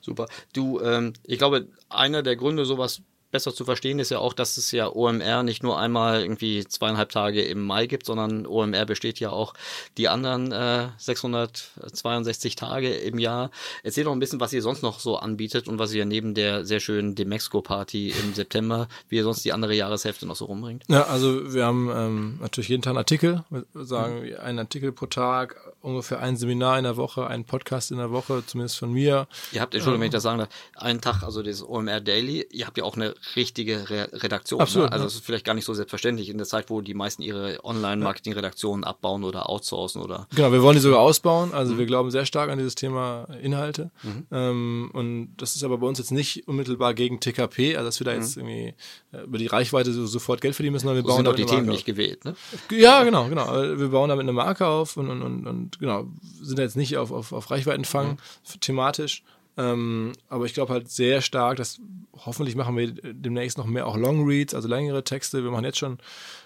[0.00, 0.26] Super.
[0.52, 4.56] Du, ähm, ich glaube, einer der Gründe, sowas besser zu verstehen, ist ja auch, dass
[4.56, 9.20] es ja OMR nicht nur einmal irgendwie zweieinhalb Tage im Mai gibt, sondern OMR besteht
[9.20, 9.54] ja auch
[9.96, 13.50] die anderen äh, 662 Tage im Jahr.
[13.82, 16.64] Erzähl doch ein bisschen, was ihr sonst noch so anbietet und was ihr neben der
[16.64, 20.84] sehr schönen Demexco-Party im September, wie ihr sonst die andere Jahreshälfte noch so rumbringt.
[20.88, 25.06] Ja, also wir haben ähm, natürlich jeden Tag einen Artikel, wir sagen einen Artikel pro
[25.06, 29.26] Tag, ungefähr ein Seminar in der Woche, einen Podcast in der Woche, zumindest von mir.
[29.52, 32.66] Ihr habt, Entschuldigung, wenn ich das sagen darf, einen Tag, also das OMR Daily, ihr
[32.66, 34.60] habt ja auch eine richtige Re Redaktion.
[34.60, 34.92] Absolut, ne?
[34.92, 35.06] Also ja.
[35.06, 38.84] das ist vielleicht gar nicht so selbstverständlich in der Zeit, wo die meisten ihre Online-Marketing-Redaktionen
[38.84, 41.52] abbauen oder outsourcen oder Genau, wir wollen die sogar ausbauen.
[41.52, 43.90] Also wir glauben sehr stark an dieses Thema Inhalte.
[44.30, 48.04] Ähm, und das ist aber bei uns jetzt nicht unmittelbar gegen TKP, also dass wir
[48.04, 48.74] da jetzt irgendwie
[49.12, 51.32] äh, über die Reichweite so, sofort Geld verdienen müssen, sondern wir so bauen sind doch
[51.34, 52.24] damit die Themen nicht gewählt.
[52.24, 52.34] Ne?
[52.70, 53.52] Ja, genau, genau.
[53.52, 56.06] Wir bauen damit eine Marke auf und, und, und, und genau,
[56.40, 58.18] sind jetzt nicht auf, auf, auf Reichweitenfang
[58.60, 59.22] thematisch.
[59.56, 61.80] Ähm, aber ich glaube halt sehr stark, dass
[62.16, 65.42] hoffentlich machen wir demnächst noch mehr auch Long Reads, also längere Texte.
[65.44, 65.98] Wir machen jetzt schon,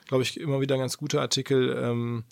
[0.06, 2.24] glaube ich, immer wieder ganz gute Artikel ähm,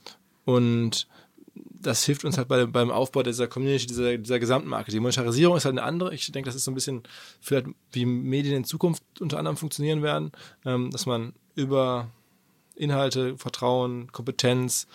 [0.44, 1.06] und
[1.54, 4.90] das hilft uns halt bei, beim Aufbau dieser Community, dieser, dieser Gesamtmarke.
[4.90, 6.14] Die Monetarisierung ist halt eine andere.
[6.14, 7.02] Ich denke, das ist so ein bisschen
[7.40, 10.32] vielleicht, wie Medien in Zukunft unter anderem funktionieren werden,
[10.64, 12.08] ähm, dass man über
[12.74, 14.86] Inhalte, Vertrauen, Kompetenz,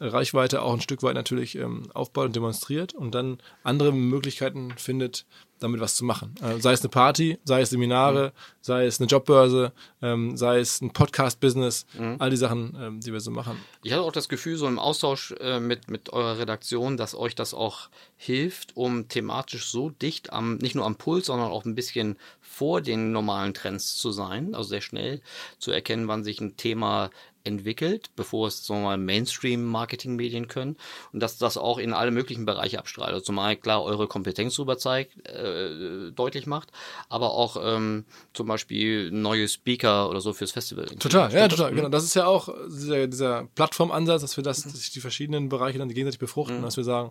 [0.00, 5.26] Reichweite auch ein Stück weit natürlich ähm, aufbaut und demonstriert und dann andere Möglichkeiten findet,
[5.58, 6.34] damit was zu machen.
[6.40, 10.80] Äh, sei es eine Party, sei es Seminare, sei es eine Jobbörse, ähm, sei es
[10.80, 11.86] ein Podcast-Business,
[12.18, 13.58] all die Sachen, ähm, die wir so machen.
[13.82, 17.34] Ich hatte auch das Gefühl, so im Austausch äh, mit, mit eurer Redaktion, dass euch
[17.34, 21.74] das auch hilft, um thematisch so dicht am, nicht nur am Puls, sondern auch ein
[21.74, 24.54] bisschen vor den normalen Trends zu sein.
[24.54, 25.20] Also sehr schnell
[25.58, 27.10] zu erkennen, wann sich ein Thema
[27.48, 30.76] entwickelt, bevor es wir mal Mainstream-Marketing-Medien können
[31.12, 33.12] und dass das auch in alle möglichen Bereiche abstrahlt.
[33.12, 36.70] Also zumal klar eure Kompetenz darüber zeigt, äh, deutlich macht,
[37.08, 40.86] aber auch ähm, zum Beispiel neue Speaker oder so fürs Festival.
[40.86, 41.74] Total, ja, total.
[41.74, 41.88] Genau.
[41.88, 45.78] Das ist ja auch dieser, dieser Plattformansatz, dass wir das, dass sich die verschiedenen Bereiche
[45.78, 47.10] dann gegenseitig befruchten, dass wir sagen,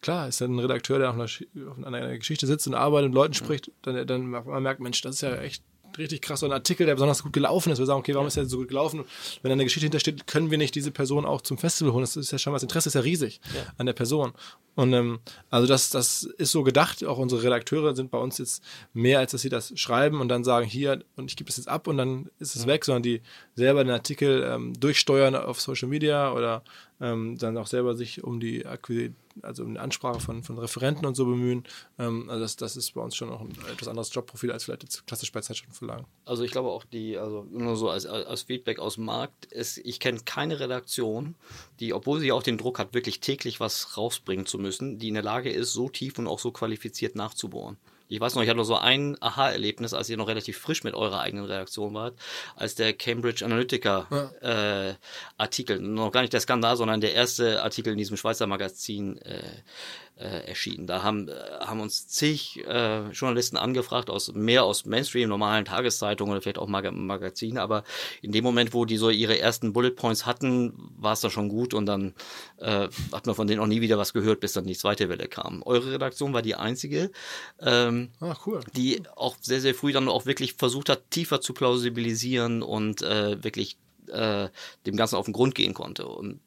[0.00, 1.24] klar, ist dann ein Redakteur, der auf einer,
[1.70, 5.16] auf einer Geschichte sitzt und arbeitet und Leuten spricht, dann, dann man merkt, Mensch, das
[5.16, 5.62] ist ja echt
[5.98, 7.78] richtig krass, so ein Artikel, der besonders gut gelaufen ist.
[7.78, 9.04] Wir sagen, okay, warum ist der so gut gelaufen?
[9.42, 12.02] Wenn da eine Geschichte hintersteht, können wir nicht diese Person auch zum Festival holen.
[12.02, 13.40] Das ist ja schon, das Interesse ist ja riesig
[13.78, 14.32] an der Person.
[14.74, 17.04] Und ähm, also das, das ist so gedacht.
[17.04, 20.44] Auch unsere Redakteure sind bei uns jetzt mehr, als dass sie das schreiben und dann
[20.44, 23.20] sagen, hier, und ich gebe es jetzt ab und dann ist es weg, sondern die
[23.54, 26.62] selber den Artikel ähm, durchsteuern auf Social Media oder
[27.02, 28.64] ähm, dann auch selber sich um die
[29.42, 31.64] also um die Ansprache von, von Referenten und so bemühen.
[31.98, 34.84] Ähm, also das, das ist bei uns schon noch ein etwas anderes Jobprofil als vielleicht
[34.84, 36.06] jetzt klassisch bei Zeitschriften verlagen.
[36.24, 39.78] Also ich glaube auch die, also nur so als, als Feedback aus dem Markt, ist,
[39.78, 41.34] ich kenne keine Redaktion,
[41.80, 45.14] die, obwohl sie auch den Druck hat, wirklich täglich was rausbringen zu müssen, die in
[45.14, 47.78] der Lage ist, so tief und auch so qualifiziert nachzubohren.
[48.12, 50.92] Ich weiß noch, ich hatte noch so ein Aha-Erlebnis, als ihr noch relativ frisch mit
[50.92, 52.14] eurer eigenen Redaktion wart,
[52.56, 54.06] als der Cambridge Analytica
[54.42, 54.94] äh,
[55.38, 59.62] Artikel, noch gar nicht der Skandal, sondern der erste Artikel in diesem Schweizer Magazin äh,
[60.16, 60.86] äh, erschienen.
[60.86, 66.32] Da haben, äh, haben uns zig äh, Journalisten angefragt, aus mehr aus Mainstream, normalen Tageszeitungen
[66.32, 67.84] oder vielleicht auch Mag Magazinen, aber
[68.20, 71.48] in dem Moment, wo die so ihre ersten Bullet Points hatten, war es da schon
[71.48, 72.14] gut und dann
[72.58, 75.28] äh, hat man von denen auch nie wieder was gehört, bis dann die zweite Welle
[75.28, 75.62] kam.
[75.64, 77.10] Eure Redaktion war die einzige,
[77.60, 78.60] ähm, Ah, cool.
[78.76, 83.42] die auch sehr, sehr früh dann auch wirklich versucht hat, tiefer zu plausibilisieren und äh,
[83.42, 83.76] wirklich
[84.08, 84.48] äh,
[84.86, 86.06] dem Ganzen auf den Grund gehen konnte.
[86.06, 86.40] Und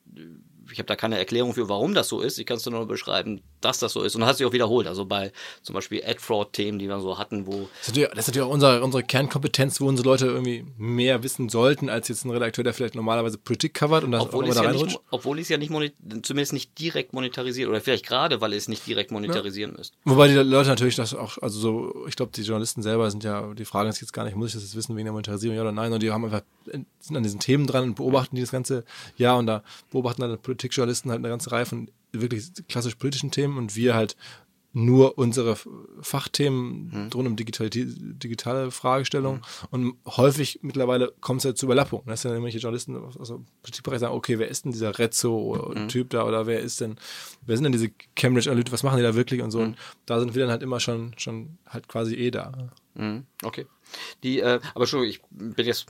[0.71, 2.37] ich habe da keine Erklärung für, warum das so ist.
[2.37, 4.15] Ich kann es nur beschreiben, dass das so ist.
[4.15, 4.87] Und das hat sich auch wiederholt.
[4.87, 8.27] Also bei zum Beispiel Ad-Fraud-Themen, die wir so hatten, wo Das ist natürlich, das ist
[8.27, 12.31] natürlich auch unsere, unsere Kernkompetenz, wo unsere Leute irgendwie mehr wissen sollten, als jetzt ein
[12.31, 14.99] Redakteur, der vielleicht normalerweise Politik covert und das auch obwohl immer es, da ja nicht,
[15.11, 15.71] obwohl es ja nicht
[16.23, 19.93] zumindest nicht direkt monetarisiert oder vielleicht gerade, weil es nicht direkt monetarisieren müsst.
[20.03, 23.53] Wobei die Leute natürlich das auch, also so, ich glaube, die Journalisten selber sind ja,
[23.53, 25.61] die fragen sich jetzt gar nicht, muss ich das jetzt wissen wegen der Monetarisierung, ja
[25.61, 28.51] oder nein, und die haben einfach, sind an diesen Themen dran und beobachten die das
[28.51, 28.83] ganze
[29.17, 33.57] Jahr und da beobachten dann Politikjournalisten halt eine ganze Reihe von wirklich klassisch politischen Themen
[33.57, 34.15] und wir halt
[34.75, 35.57] nur unsere
[36.01, 39.41] Fachthemen rund um digitale, digitale Fragestellungen
[39.71, 42.03] und häufig mittlerweile kommt es ja zu Überlappung.
[42.05, 46.25] Dass dann irgendwelche Journalisten aus dem Politikbereich sagen, okay, wer ist denn dieser Rezzo-Typ da
[46.25, 46.97] oder wer ist denn,
[47.45, 49.59] wer sind denn diese Cambridge Analytics, was machen die da wirklich und so.
[49.59, 52.51] Und da sind wir dann halt immer schon, schon halt quasi eh da.
[52.95, 53.67] Mhm, okay.
[54.23, 55.85] Die, äh, aber schon, ich bin jetzt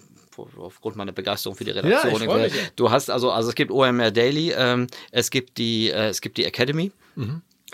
[0.57, 2.21] aufgrund meiner Begeisterung für die Redaktion.
[2.21, 2.47] Ja.
[2.75, 6.37] Du hast also, also es gibt OMR Daily, ähm, es gibt die, äh, es gibt
[6.37, 6.91] die Academy.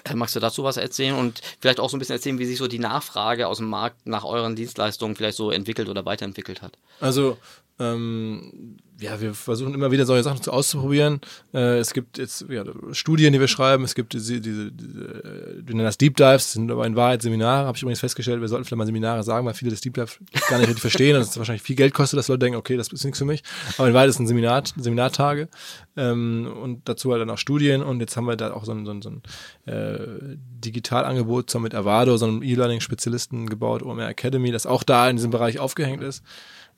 [0.04, 2.58] Äh, Magst du dazu was erzählen und vielleicht auch so ein bisschen erzählen, wie sich
[2.58, 6.78] so die Nachfrage aus dem Markt nach euren Dienstleistungen vielleicht so entwickelt oder weiterentwickelt hat?
[7.00, 7.38] Also,
[7.82, 11.22] ähm, ja, wir versuchen immer wieder solche Sachen zu auszuprobieren.
[11.54, 13.84] Äh, es gibt jetzt ja, Studien, die wir schreiben.
[13.84, 17.24] Es gibt diese, diese, diese äh, wir nennen das Deep Dives, sind aber in Wahrheit
[17.24, 17.65] Seminare.
[17.65, 20.12] Habe ich übrigens festgestellt, wir sollten vielleicht mal Seminare sagen, weil viele das Deep Dive
[20.50, 22.89] gar nicht richtig verstehen und es wahrscheinlich viel Geld kostet, dass Leute denken, okay, das
[22.89, 23.41] ist nichts für mich.
[23.80, 25.50] Aber in Wahrheit ist ein Seminar, Seminartage
[25.98, 28.86] ähm, und dazu halt dann auch Studien und jetzt haben wir da auch so ein,
[28.86, 29.24] so ein, so ein
[29.65, 35.32] äh, Digitalangebot mit Avado, so einem E-Learning-Spezialisten gebaut, OMR Academy, das auch da in diesem
[35.32, 36.24] Bereich aufgehängt ist.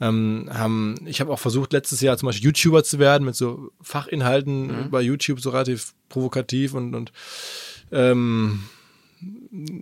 [0.04, 3.72] Ähm, haben, ich habe auch versucht, letztes Jahr zum Beispiel YouTuber zu werden, mit so
[3.82, 7.14] Fachinhalten bei YouTube, so relativ provokativ und, und
[7.92, 8.64] ähm,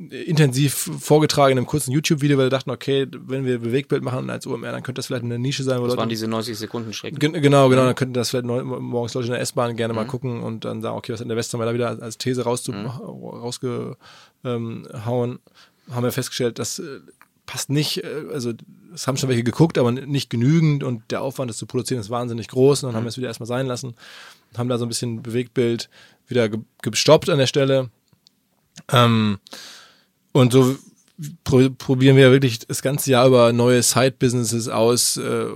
[0.10, 4.46] intensiv vorgetragen in einem kurzen YouTube-Video, weil wir dachten, okay, wenn wir Bewegtbild machen als
[4.46, 6.94] OMR, dann könnte das vielleicht eine Nische sein, wo Das Leute waren diese 90 Sekunden
[6.94, 7.18] Strecken.
[7.18, 10.06] Gen genau, genau, dann könnten das vielleicht neu, morgens Leute in der S-Bahn gerne mal
[10.06, 13.96] gucken und dann sagen, okay, was hat der Westermeier da wieder als These rauszu rausgehauen,
[14.44, 17.00] haben wir festgestellt, das äh,
[17.52, 18.54] passt nicht, äh, also
[18.94, 22.10] es haben schon welche geguckt, aber nicht genügend und der Aufwand, das zu produzieren, ist
[22.10, 24.86] wahnsinnig groß und dann haben wir es wieder erstmal sein lassen und haben da so
[24.86, 25.90] ein bisschen Bewegtbild
[26.28, 27.90] wieder ge gestoppt an der Stelle.
[28.90, 29.40] Ähm,
[30.32, 30.78] und so
[31.44, 35.48] pro probieren wir wirklich das ganze Jahr über neue Side-Businesses aus, äh,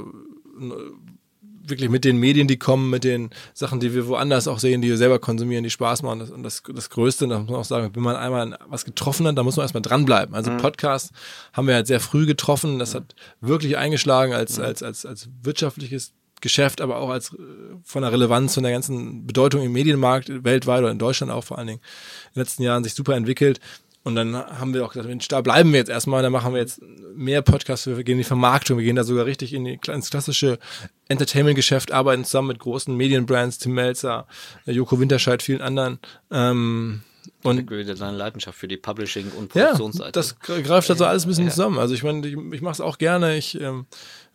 [1.70, 4.90] wirklich mit den Medien, die kommen, mit den Sachen, die wir woanders auch sehen, die
[4.90, 6.20] wir selber konsumieren, die Spaß machen.
[6.20, 9.28] Das, und das, das Größte, da muss man auch sagen, wenn man einmal was getroffen
[9.28, 10.36] hat, dann muss man erstmal dranbleiben.
[10.36, 11.12] Also Podcast
[11.54, 12.80] haben wir halt sehr früh getroffen.
[12.80, 17.38] Das hat wirklich eingeschlagen als, als, als, als wirtschaftliches Geschäft, aber auch als äh,
[17.84, 21.58] von der Relevanz, von der ganzen Bedeutung im Medienmarkt weltweit oder in Deutschland auch vor
[21.58, 23.60] allen Dingen in den letzten Jahren sich super entwickelt.
[24.06, 26.62] Und dann haben wir auch gesagt, Mensch, da bleiben wir jetzt erstmal, da machen wir
[26.62, 26.80] jetzt
[27.16, 30.12] mehr Podcasts, wir gehen in die Vermarktung, wir gehen da sogar richtig in die, ins
[30.12, 30.60] klassische
[31.08, 34.28] Entertainment-Geschäft, arbeiten zusammen mit großen Medienbrands, Tim Melzer,
[34.68, 35.98] Joko Winterscheid, vielen anderen.
[36.30, 37.02] Ähm,
[37.42, 40.12] und deine Leidenschaft für die Publishing- und ja, Produktionsseite.
[40.12, 41.80] das greift also alles ein bisschen zusammen.
[41.80, 43.36] Also ich meine, ich, ich mache es auch gerne.
[43.38, 43.88] Ich ähm,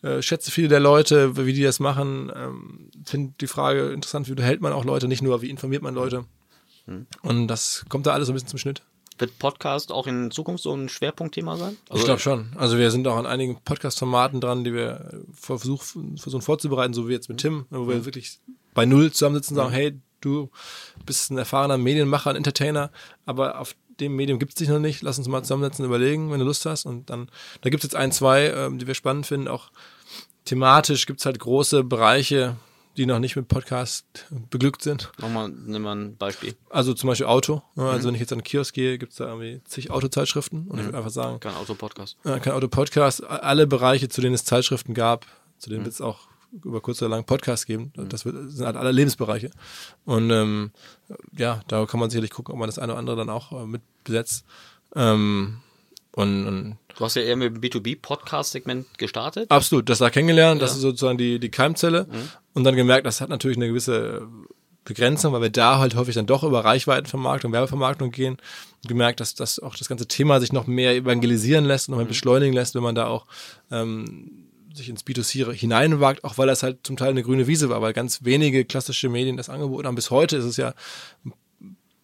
[0.03, 2.33] äh, schätze viele der Leute, wie die das machen.
[2.35, 5.95] Ähm, Finde die Frage interessant, wie behält man auch Leute, nicht nur, wie informiert man
[5.95, 6.25] Leute.
[7.23, 8.83] Und das kommt da alles so ein bisschen zum Schnitt.
[9.21, 11.77] Wird Podcast auch in Zukunft so ein Schwerpunktthema sein?
[11.93, 12.53] ich glaube schon.
[12.57, 17.13] Also wir sind auch an einigen Podcast-Formaten dran, die wir versuchen, versuchen vorzubereiten, so wie
[17.13, 18.39] jetzt mit Tim, wo wir wirklich
[18.75, 20.51] bei Null zusammensitzen und sagen, hey, du
[21.05, 22.91] bist ein erfahrener Medienmacher, ein Entertainer,
[23.27, 25.03] aber auf dem Medium gibt es dich noch nicht.
[25.03, 26.87] Lass uns mal zusammensetzen, überlegen, wenn du Lust hast.
[26.87, 27.29] Und dann,
[27.61, 29.49] da gibt es jetzt ein, zwei, ähm, die wir spannend finden.
[29.49, 29.71] Auch
[30.45, 32.57] thematisch gibt es halt große Bereiche,
[32.97, 34.05] die noch nicht mit Podcast
[34.51, 35.11] beglückt sind.
[35.19, 36.55] Nochmal, nimm mal ein Beispiel.
[36.69, 37.63] Also zum Beispiel Auto.
[37.77, 40.67] Also wenn ich jetzt an den Kiosk gehe, gibt es da irgendwie zig Autozeitschriften.
[40.69, 42.17] Und ich würde einfach sagen, Kein Autopodcast.
[42.25, 45.27] äh, kein Auto-Podcast, alle Bereiche, zu denen es Zeitschriften gab,
[45.59, 46.29] zu denen wird es auch
[46.65, 47.93] über kurz oder lang Podcasts geben.
[47.95, 49.51] Das wird, sind halt alle Lebensbereiche.
[50.05, 50.73] Und ähm,
[51.37, 53.67] ja, da kann man sicherlich gucken, ob man das eine oder andere dann auch äh,
[53.67, 54.45] mit besetzt.
[54.97, 55.59] Ähm,
[56.13, 59.49] und, und Du hast ja eher mit dem B2B-Podcast-Segment gestartet.
[59.51, 60.77] absolut, das da kennengelernt, das Ja.
[60.77, 62.07] ist sozusagen die, die Keimzelle.
[62.55, 64.29] Und dann gemerkt, das hat natürlich eine gewisse
[64.85, 68.39] Begrenzung, weil wir da halt häufig dann doch über Reichweitenvermarktung, Werbevermarktung gehen.
[68.83, 72.07] Und gemerkt, dass das auch das ganze Thema sich noch mehr evangelisieren lässt, noch mehr
[72.07, 73.27] beschleunigen lässt, wenn man da auch
[73.71, 77.83] ähm, sich ins B2C hineinwagt, auch weil das halt zum Teil eine grüne Wiese war,
[77.83, 79.95] weil ganz wenige klassische Medien das angeboten haben.
[79.97, 80.75] Bis heute ist es ja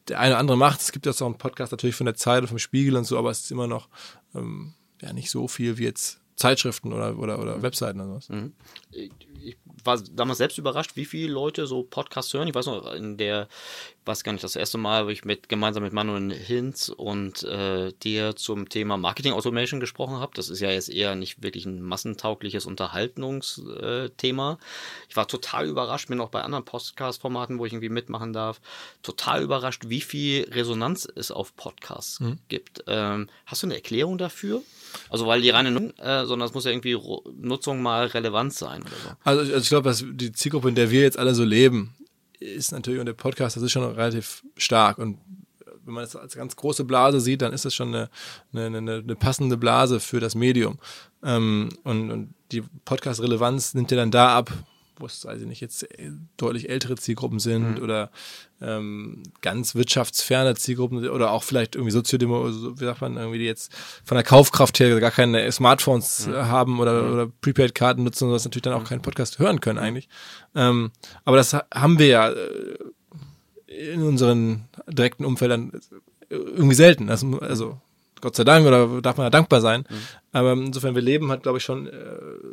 [0.09, 0.81] der eine oder andere macht.
[0.81, 3.19] Es gibt jetzt auch einen Podcast natürlich von der Zeit und vom Spiegel und so,
[3.19, 3.89] aber es ist immer noch
[4.35, 8.29] ähm, ja nicht so viel wie jetzt Zeitschriften oder, oder, oder Webseiten oder sowas.
[8.29, 8.53] Mhm.
[8.91, 12.49] Ich war damals selbst überrascht, wie viele Leute so Podcasts hören.
[12.49, 13.49] Ich weiß noch, in der,
[14.07, 17.93] weiß gar nicht, das erste Mal, wo ich mit, gemeinsam mit Manuel Hinz und äh,
[18.03, 20.33] dir zum Thema Marketing Automation gesprochen habe.
[20.35, 24.53] Das ist ja jetzt eher nicht wirklich ein massentaugliches Unterhaltungsthema.
[24.53, 24.57] Äh,
[25.09, 28.61] ich war total überrascht, bin auch bei anderen Podcast-Formaten, wo ich irgendwie mitmachen darf,
[29.03, 32.39] total überrascht, wie viel Resonanz es auf Podcasts mhm.
[32.49, 32.85] gibt.
[32.87, 34.63] Ähm, hast du eine Erklärung dafür?
[35.11, 36.97] Also weil die reine, äh, sondern es muss ja irgendwie
[37.37, 39.11] Nutzung mal relevant sein so.
[39.25, 41.95] Also, also ich glaube, dass die Zielgruppe, in der wir jetzt alle so leben,
[42.41, 44.99] ist natürlich, und der Podcast, das ist schon relativ stark.
[44.99, 45.19] Und
[45.85, 48.11] wenn man das als ganz große Blase sieht, dann ist das schon eine,
[48.53, 50.79] eine, eine, eine passende Blase für das Medium.
[51.23, 54.53] Ähm, und, und die Podcast-Relevanz nimmt ja dann da ab,
[54.99, 57.83] wo es, weiß ich nicht, jetzt äh, deutlich ältere Zielgruppen sind mhm.
[57.83, 58.11] oder
[58.61, 63.73] ähm, ganz wirtschaftsferne Zielgruppen oder auch vielleicht irgendwie Soziodemo, wie sagt man, irgendwie die jetzt
[64.05, 66.35] von der Kaufkraft her gar keine Smartphones mhm.
[66.35, 67.13] haben oder, mhm.
[67.13, 68.87] oder Prepaid-Karten nutzen, was natürlich dann auch mhm.
[68.87, 70.09] keinen Podcast hören können eigentlich.
[70.55, 70.91] Ähm,
[71.25, 72.77] aber das haben wir ja äh,
[73.67, 75.73] in unseren direkten Umfeldern
[76.31, 77.11] irgendwie selten.
[77.11, 77.81] Also, also
[78.21, 79.85] Gott sei Dank oder darf man ja dankbar sein.
[79.89, 79.95] Mhm.
[80.33, 81.93] Aber insofern, wir leben halt, glaube ich, schon äh,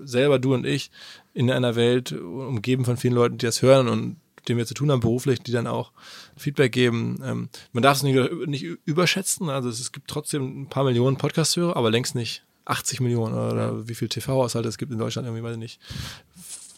[0.03, 0.91] selber, du und ich,
[1.33, 4.91] in einer Welt umgeben von vielen Leuten, die das hören und denen wir zu tun
[4.91, 5.91] haben beruflich, die dann auch
[6.35, 7.21] Feedback geben.
[7.23, 9.49] Ähm, man darf es nicht, nicht überschätzen.
[9.49, 13.51] Also es, es gibt trotzdem ein paar Millionen Podcast-Hörer, aber längst nicht 80 Millionen oder,
[13.51, 15.79] oder wie viel TV-Haushalte es gibt in Deutschland, irgendwie weiß ich nicht.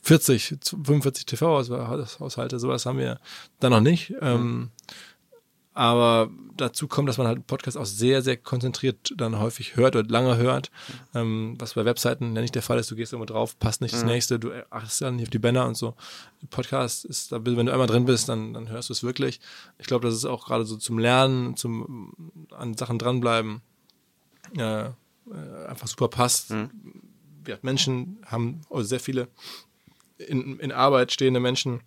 [0.04, 3.20] 40, 45 TV-Haushalte, sowas haben wir
[3.60, 4.14] da noch nicht.
[4.22, 4.70] Ähm,
[5.76, 10.08] aber dazu kommt, dass man halt Podcast auch sehr, sehr konzentriert dann häufig hört oder
[10.08, 10.72] lange hört.
[11.14, 12.90] Ähm, was bei Webseiten ja nicht der Fall ist.
[12.90, 14.10] Du gehst irgendwo drauf, passt nicht das mhm.
[14.10, 15.94] nächste, du achtest dann nicht auf die Banner und so.
[16.50, 19.42] Podcast ist, da, wenn du einmal drin bist, dann, dann hörst du es wirklich.
[19.78, 23.62] Ich glaube, das ist auch gerade so zum Lernen, zum an Sachen dranbleiben,
[24.58, 24.86] äh,
[25.68, 26.52] einfach super passt.
[26.52, 26.70] Mhm.
[27.48, 29.28] Ja, Menschen haben, also sehr viele
[30.18, 31.82] in, in Arbeit stehende Menschen,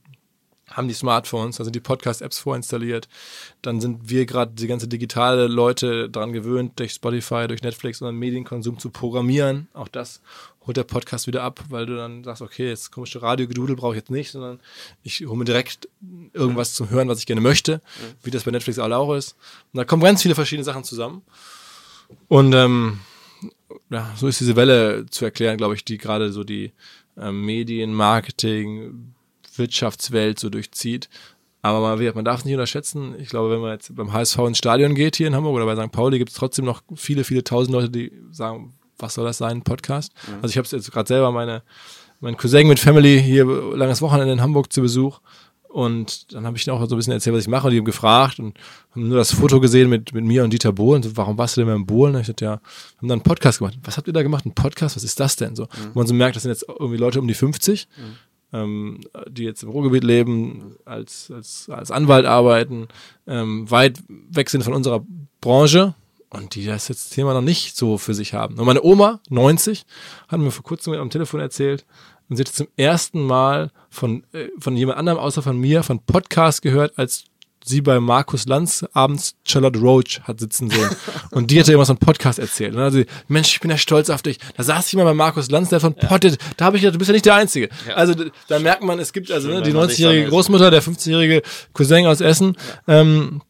[0.70, 3.08] haben die Smartphones, da sind die Podcast-Apps vorinstalliert.
[3.62, 8.16] Dann sind wir gerade die ganze digitale Leute daran gewöhnt, durch Spotify, durch Netflix unseren
[8.16, 9.68] Medienkonsum zu programmieren.
[9.72, 10.20] Auch das
[10.66, 14.00] holt der Podcast wieder ab, weil du dann sagst, okay, jetzt komische Radiogedudel brauche ich
[14.00, 14.60] jetzt nicht, sondern
[15.02, 15.88] ich hole mir direkt
[16.34, 18.14] irgendwas zum Hören, was ich gerne möchte, mhm.
[18.22, 19.36] wie das bei Netflix auch ist.
[19.72, 21.22] Und da kommen ganz viele verschiedene Sachen zusammen.
[22.28, 23.00] Und ähm,
[23.90, 26.72] ja, so ist diese Welle zu erklären, glaube ich, die gerade so die
[27.16, 29.14] ähm, Medien, Marketing,
[29.58, 31.08] Wirtschaftswelt so durchzieht.
[31.62, 33.14] Aber man, man darf es nicht unterschätzen.
[33.18, 35.76] Ich glaube, wenn man jetzt beim HSV ins Stadion geht hier in Hamburg oder bei
[35.76, 35.90] St.
[35.90, 39.58] Pauli, gibt es trotzdem noch viele, viele tausend Leute, die sagen, was soll das sein,
[39.58, 40.12] ein Podcast?
[40.26, 40.34] Mhm.
[40.42, 41.62] Also ich habe jetzt gerade selber meine,
[42.20, 45.20] mein Cousin mit Family hier langes Wochenende in Hamburg zu Besuch.
[45.68, 47.66] Und dann habe ich auch so ein bisschen erzählt, was ich mache.
[47.66, 48.58] Und die haben gefragt und
[48.92, 51.02] haben nur das Foto gesehen mit, mit mir und Dieter Bohlen.
[51.02, 52.14] So, warum warst du denn beim Bohlen?
[52.14, 53.78] Und ich dachte, ja, haben dann einen Podcast gemacht.
[53.84, 54.46] Was habt ihr da gemacht?
[54.46, 54.96] Ein Podcast?
[54.96, 55.54] Was ist das denn?
[55.54, 55.90] So, mhm.
[55.92, 57.86] wo man so merkt, das sind jetzt irgendwie Leute um die 50.
[57.96, 62.88] Mhm ähm, die jetzt im Ruhrgebiet leben, als, als, als Anwalt arbeiten,
[63.26, 65.04] ähm, weit weg sind von unserer
[65.40, 65.94] Branche
[66.30, 68.58] und die das jetzt Thema noch nicht so für sich haben.
[68.58, 69.84] Und meine Oma, 90,
[70.28, 71.86] hat mir vor kurzem am Telefon erzählt,
[72.28, 76.00] und sie hat zum ersten Mal von, äh, von jemand anderem außer von mir von
[76.00, 77.24] Podcast gehört, als
[77.68, 80.88] sie bei Markus Lanz abends Charlotte Roach hat sitzen sehen.
[81.30, 82.74] Und die hat ja immer so einen Podcast erzählt.
[82.74, 84.38] Und dann sie, Mensch, ich bin ja stolz auf dich.
[84.56, 86.08] Da saß ich mal bei Markus Lanz, der von ja.
[86.08, 86.38] Pottet.
[86.56, 87.68] Da habe ich gedacht, du bist ja nicht der Einzige.
[87.86, 87.94] Ja.
[87.94, 88.14] Also
[88.48, 92.56] da merkt man, es gibt also ne, die 90-jährige Großmutter, der 50-jährige Cousin aus Essen.
[92.86, 93.00] Ja.
[93.00, 93.42] Ähm,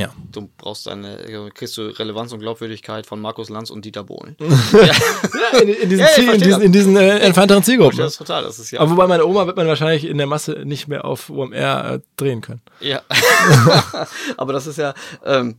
[0.00, 0.12] ja.
[0.32, 4.36] Du brauchst eine, kriegst du Relevanz und Glaubwürdigkeit von Markus Lanz und Dieter Bohlen.
[4.72, 5.58] ja.
[5.60, 7.98] in, in diesen, ja, Ziel, in diesen, in diesen äh, entfernteren Zielgruppen.
[7.98, 8.80] Das total, das ist ja.
[8.80, 12.00] Aber wobei meine Oma wird man wahrscheinlich in der Masse nicht mehr auf OMR äh,
[12.16, 12.62] drehen können.
[12.80, 13.02] Ja.
[14.36, 15.56] Aber das ist ja, ähm,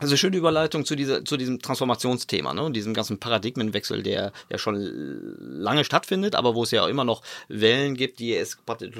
[0.00, 2.62] also schöne Überleitung zu, dieser, zu diesem Transformationsthema ne?
[2.62, 4.80] und diesem ganzen Paradigmenwechsel, der ja schon
[5.38, 8.90] lange stattfindet, aber wo es ja auch immer noch Wellen gibt, die es praktisch,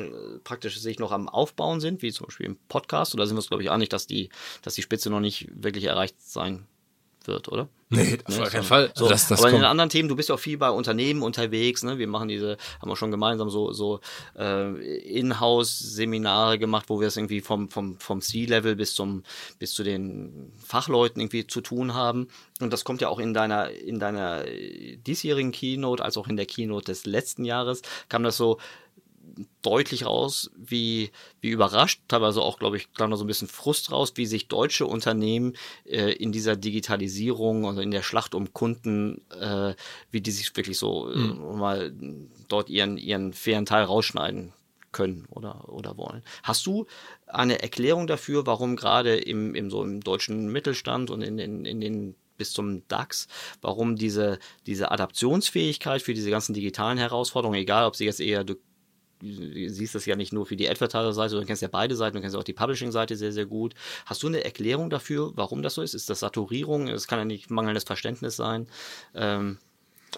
[0.44, 3.14] praktisch sich noch am Aufbauen sind, wie zum Beispiel im Podcast.
[3.14, 4.28] Oder sind wir uns, glaube ich, einig, dass die,
[4.62, 6.66] dass die Spitze noch nicht wirklich erreicht sein
[7.26, 7.68] wird, oder?
[7.92, 8.44] Nee, auf ne?
[8.44, 8.92] keinen Fall.
[8.94, 9.54] So, das, das aber kommt.
[9.54, 11.98] in den anderen Themen, du bist ja auch viel bei Unternehmen unterwegs, ne?
[11.98, 13.98] Wir machen diese, haben wir schon gemeinsam so, so
[14.38, 19.24] äh, Inhouse-Seminare gemacht, wo wir es irgendwie vom, vom, vom C-Level bis zum,
[19.58, 22.28] bis zu den Fachleuten irgendwie zu tun haben.
[22.60, 26.46] Und das kommt ja auch in deiner, in deiner diesjährigen Keynote, als auch in der
[26.46, 28.58] Keynote des letzten Jahres, kam das so
[29.62, 33.92] deutlich raus, wie, wie überrascht, teilweise auch, glaube ich, kam da so ein bisschen Frust
[33.92, 39.22] raus, wie sich deutsche Unternehmen äh, in dieser Digitalisierung, also in der Schlacht um Kunden,
[39.30, 39.74] äh,
[40.10, 41.58] wie die sich wirklich so mhm.
[41.58, 41.92] mal
[42.48, 44.52] dort ihren, ihren fairen Teil rausschneiden
[44.92, 46.22] können oder, oder wollen.
[46.42, 46.86] Hast du
[47.26, 51.80] eine Erklärung dafür, warum gerade im, im, so im deutschen Mittelstand und in, in, in
[51.80, 53.28] den bis zum DAX,
[53.60, 58.54] warum diese, diese Adaptionsfähigkeit für diese ganzen digitalen Herausforderungen, egal ob sie jetzt eher, du
[59.22, 62.36] siehst das ja nicht nur für die Advertiser-Seite, du kennst ja beide Seiten, du kennst
[62.36, 63.74] auch die Publishing-Seite sehr, sehr gut.
[64.06, 65.94] Hast du eine Erklärung dafür, warum das so ist?
[65.94, 66.88] Ist das Saturierung?
[66.88, 68.66] Es kann ja nicht mangelndes Verständnis sein.
[69.14, 69.58] Ähm,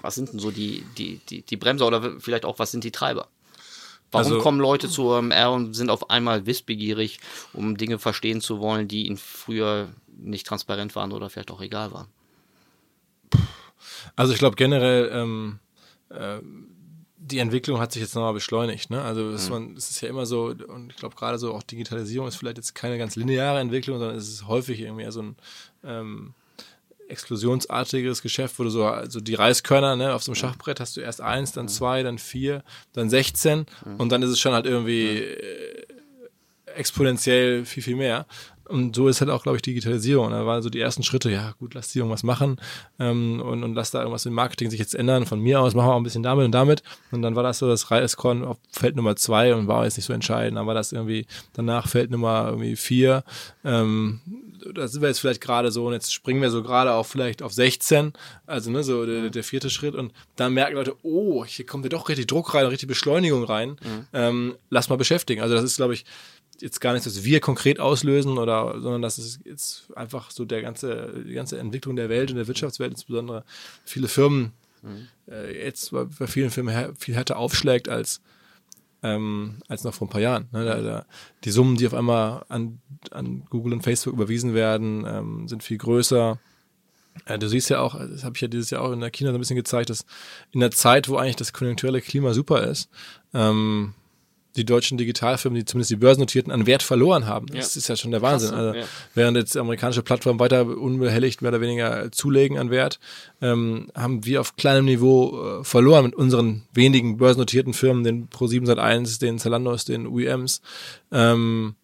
[0.00, 2.92] was sind denn so die, die, die, die Bremser oder vielleicht auch, was sind die
[2.92, 3.28] Treiber?
[4.11, 7.18] Warum also, kommen Leute zu OMR und sind auf einmal wissbegierig,
[7.55, 11.92] um Dinge verstehen zu wollen, die ihnen früher nicht transparent waren oder vielleicht auch egal
[11.92, 12.09] waren?
[14.14, 15.59] Also ich glaube generell, ähm,
[16.11, 16.40] äh,
[17.33, 18.91] die Entwicklung hat sich jetzt nochmal beschleunigt.
[18.91, 19.03] Ne?
[19.03, 19.74] Also es, mhm.
[19.76, 22.99] ist ja immer so, und ich glaube gerade so auch Digitalisierung ist vielleicht jetzt keine
[22.99, 25.37] ganz lineare Entwicklung, sondern es ist häufig irgendwie so ein
[25.83, 26.35] ähm,
[27.09, 31.01] explosionsartiges Geschäft, wo du so also die Reiskörner ne, auf so einem Schachbrett hast du
[31.01, 32.62] erst eins, dann zwei, dann vier,
[32.93, 33.97] dann 16 mhm.
[33.97, 35.87] und dann ist es schon halt irgendwie äh,
[36.74, 38.26] exponentiell viel, viel mehr.
[38.69, 40.31] Und so ist halt auch, glaube ich, Digitalisierung.
[40.31, 42.57] Da waren so die ersten Schritte, ja gut, lass die irgendwas machen
[42.99, 45.27] ähm, und, und lass da irgendwas im Marketing sich jetzt ändern.
[45.27, 46.83] Von mir aus machen wir auch ein bisschen damit und damit.
[47.11, 50.07] Und dann war das so das Reiskorn auf Feld Nummer zwei und war jetzt nicht
[50.07, 50.57] so entscheidend.
[50.57, 53.25] Dann war das irgendwie danach Feld Nummer irgendwie vier.
[53.65, 54.21] Ähm,
[54.75, 57.43] da sind wir jetzt vielleicht gerade so und jetzt springen wir so gerade auch vielleicht
[57.43, 58.13] auf 16,
[58.47, 61.89] also ne, so der, der vierte Schritt und dann merken Leute, oh, hier kommt ja
[61.89, 63.71] doch richtig Druck rein, richtig Beschleunigung rein.
[63.71, 64.07] Mhm.
[64.13, 65.43] Ähm, lass mal beschäftigen.
[65.43, 66.05] Also das ist, glaube ich,
[66.61, 70.63] jetzt gar nicht, dass wir konkret auslösen oder, sondern das ist jetzt einfach so der
[70.63, 73.45] ganze, die ganze Entwicklung der Welt und der Wirtschaftswelt, insbesondere
[73.85, 74.53] viele Firmen,
[74.83, 75.09] mhm.
[75.29, 78.21] äh, jetzt bei, bei, vielen Firmen her, viel härter aufschlägt als,
[79.03, 80.48] ähm, als noch vor ein paar Jahren.
[80.53, 80.64] Ne?
[80.64, 81.07] Da, da,
[81.44, 82.80] die Summen, die auf einmal an,
[83.11, 86.38] an Google und Facebook überwiesen werden, ähm, sind viel größer.
[87.26, 89.30] Äh, du siehst ja auch, das habe ich ja dieses Jahr auch in der China
[89.30, 90.07] so ein bisschen gezeigt, dass
[90.53, 92.88] in der Zeit, wo eigentlich das konjunkturelle Klima super ist,
[93.34, 93.94] ähm,
[94.57, 97.46] die deutschen Digitalfirmen, die zumindest die börsennotierten, an Wert verloren haben.
[97.46, 97.78] Das ja.
[97.78, 98.50] ist ja schon der Wahnsinn.
[98.50, 98.84] Krass, also, ja.
[99.14, 103.00] Während jetzt amerikanische Plattformen weiter unbehelligt mehr oder weniger zulegen an Wert,
[103.40, 108.66] ähm, haben wir auf kleinem Niveau äh, verloren mit unseren wenigen börsennotierten Firmen, den Pro7
[108.66, 110.61] Sat1, den Zalandos, den UEMs.
[111.11, 111.74] Ähm,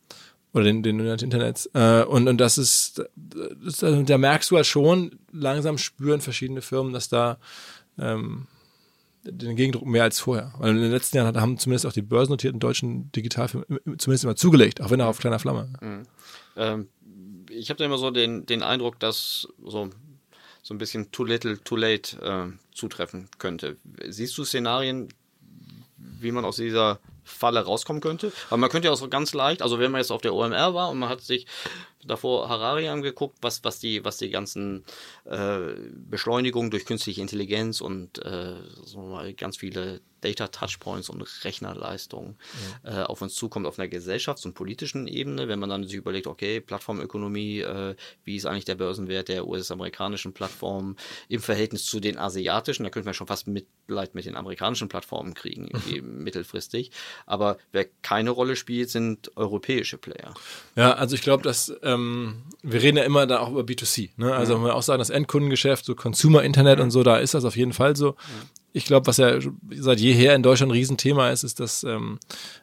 [0.54, 1.68] oder den, den Internets.
[1.74, 6.92] Äh, und, und das ist, das, da merkst du halt schon, langsam spüren verschiedene Firmen,
[6.92, 7.38] dass da
[7.98, 8.46] ähm,
[9.30, 10.52] den Gegendruck mehr als vorher.
[10.58, 14.80] Weil in den letzten Jahren haben zumindest auch die börsennotierten deutschen Digitalfirmen zumindest immer zugelegt,
[14.80, 15.72] auch wenn er auf kleiner Flamme.
[15.80, 16.02] Mhm.
[16.56, 16.88] Ähm,
[17.50, 19.90] ich habe da immer so den, den Eindruck, dass so,
[20.62, 23.76] so ein bisschen too little, too late äh, zutreffen könnte.
[24.06, 25.08] Siehst du Szenarien,
[25.96, 28.32] wie man aus dieser Falle rauskommen könnte?
[28.48, 30.74] Aber man könnte ja auch so ganz leicht, also wenn man jetzt auf der OMR
[30.74, 31.46] war und man hat sich
[32.08, 34.84] davor Harari angeguckt, was, was, die, was die ganzen
[35.24, 42.36] äh, Beschleunigungen durch künstliche Intelligenz und äh, so mal ganz viele Data Touchpoints und Rechnerleistungen
[42.84, 43.02] ja.
[43.02, 46.26] äh, auf uns zukommt auf einer gesellschafts- und politischen Ebene, wenn man dann sich überlegt,
[46.26, 47.94] okay, Plattformökonomie, äh,
[48.24, 50.96] wie ist eigentlich der Börsenwert der US-amerikanischen Plattformen
[51.28, 55.34] im Verhältnis zu den asiatischen, da könnte man schon fast Mitleid mit den amerikanischen Plattformen
[55.34, 55.70] kriegen,
[56.02, 56.90] mittelfristig.
[57.26, 60.34] Aber wer keine Rolle spielt, sind europäische Player.
[60.74, 61.97] Ja, also ich glaube, dass ähm,
[62.62, 64.10] wir reden ja immer da auch über B2C.
[64.16, 64.34] Ne?
[64.34, 66.84] Also wenn wir auch sagen, das Endkundengeschäft, so Consumer Internet ja.
[66.84, 68.08] und so, da ist das auf jeden Fall so.
[68.08, 68.14] Ja
[68.78, 69.38] ich glaube, was ja
[69.74, 72.18] seit jeher in Deutschland ein Riesenthema ist, ist, dass ähm,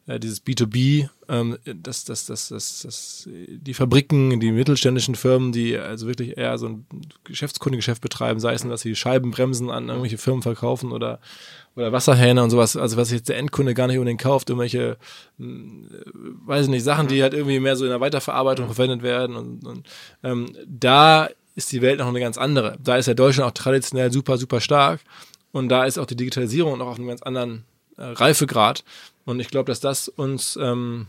[0.07, 5.77] äh, dieses B2B, ähm, dass, dass, dass, dass, dass die Fabriken, die mittelständischen Firmen, die
[5.77, 6.85] also wirklich eher so ein
[7.25, 11.19] Geschäftskundengeschäft betreiben, sei es, dass sie Scheibenbremsen an irgendwelche Firmen verkaufen oder,
[11.75, 14.97] oder Wasserhähne und sowas, also was jetzt der Endkunde gar nicht unbedingt kauft, irgendwelche,
[15.37, 19.03] hm, äh, weiß ich nicht, Sachen, die halt irgendwie mehr so in der Weiterverarbeitung verwendet
[19.03, 19.87] werden und, und
[20.23, 22.77] ähm, da ist die Welt noch eine ganz andere.
[22.83, 24.99] Da ist ja Deutschland auch traditionell super, super stark.
[25.55, 27.63] Und da ist auch die Digitalisierung noch auf einem ganz anderen
[27.95, 28.83] äh, Reifegrad.
[29.23, 31.07] Und ich glaube, dass das uns ähm,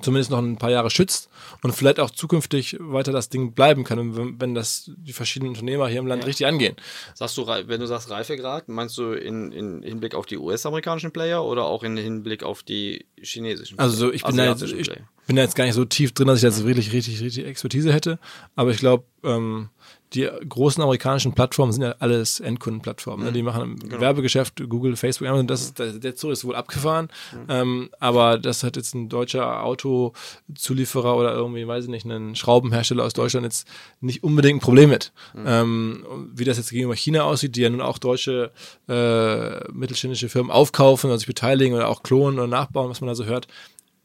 [0.00, 1.28] zumindest noch ein paar Jahre schützt
[1.62, 5.98] und vielleicht auch zukünftig weiter das Ding bleiben kann, wenn, das die verschiedenen Unternehmer hier
[5.98, 6.26] im Land ja.
[6.26, 6.74] richtig angehen.
[7.12, 11.44] Sagst du, wenn du sagst Reifegrad, meinst du in, in Hinblick auf die US-amerikanischen Player
[11.44, 13.78] oder auch in Hinblick auf die chinesischen?
[13.78, 14.90] Also so, ich bin da jetzt, ich
[15.26, 17.92] bin da jetzt gar nicht so tief drin, dass ich jetzt wirklich richtig, richtig Expertise
[17.92, 18.18] hätte,
[18.56, 19.68] aber ich glaube, ähm,
[20.14, 23.24] die großen amerikanischen Plattformen sind ja alles Endkundenplattformen.
[23.24, 23.30] Ne?
[23.30, 23.34] Mhm.
[23.34, 24.00] Die machen genau.
[24.00, 27.08] Werbegeschäft, Google, Facebook, Amazon, das ist, der Zug ist wohl abgefahren.
[27.32, 27.46] Mhm.
[27.48, 33.04] Ähm, aber das hat jetzt ein deutscher Autozulieferer oder irgendwie, weiß ich nicht, ein Schraubenhersteller
[33.04, 33.66] aus Deutschland jetzt
[34.00, 35.12] nicht unbedingt ein Problem mit.
[35.34, 35.44] Mhm.
[35.46, 38.52] Ähm, wie das jetzt gegenüber China aussieht, die ja nun auch deutsche
[38.88, 43.14] äh, mittelständische Firmen aufkaufen oder sich beteiligen oder auch klonen oder nachbauen, was man da
[43.14, 43.48] so hört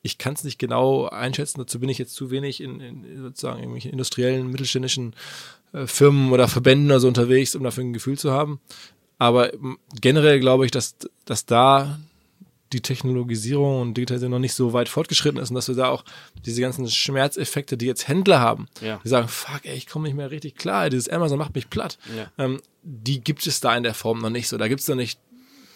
[0.01, 3.60] ich kann es nicht genau einschätzen, dazu bin ich jetzt zu wenig in, in sozusagen
[3.60, 5.14] irgendwelchen industriellen, mittelständischen
[5.86, 8.59] Firmen oder Verbänden oder so unterwegs, um dafür ein Gefühl zu haben.
[9.17, 9.51] Aber
[9.99, 10.95] generell glaube ich, dass,
[11.26, 11.99] dass da
[12.72, 16.03] die Technologisierung und Digitalisierung noch nicht so weit fortgeschritten ist und dass wir da auch
[16.45, 18.99] diese ganzen Schmerzeffekte, die jetzt Händler haben, Ja.
[19.03, 21.97] die sagen, fuck, ey, ich komme nicht mehr richtig klar, dieses Amazon macht mich platt,
[22.15, 22.32] Ja.
[22.45, 24.57] ähm, die gibt es da in der Form noch nicht so.
[24.57, 25.20] Da gibt es noch nicht,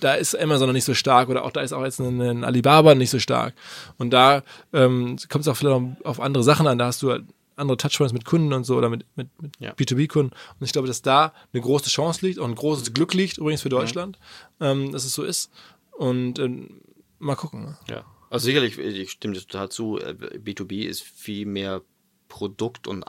[0.01, 2.43] da ist Amazon noch nicht so stark oder auch da ist auch jetzt ein, ein
[2.43, 3.55] Alibaba nicht so stark.
[3.97, 7.09] Und da ähm, kommt es auch vielleicht noch auf andere Sachen an, da hast du
[7.11, 7.23] halt
[7.55, 9.73] andere Touchpoints mit Kunden und so oder mit, mit, mit Ja.
[9.73, 10.31] B2B-Kunden.
[10.33, 13.61] Und ich glaube, dass da eine große Chance liegt, auch ein großes Glück liegt, übrigens
[13.61, 14.19] für Deutschland,
[14.59, 15.51] ähm, dass es so ist.
[15.91, 16.81] Und ähm,
[17.19, 17.63] mal gucken.
[17.63, 17.77] Ne?
[17.89, 18.05] Ja.
[18.29, 21.81] Also sicherlich, ich stimme dir total zu, äh, B2B ist viel mehr
[22.27, 23.03] produkt- und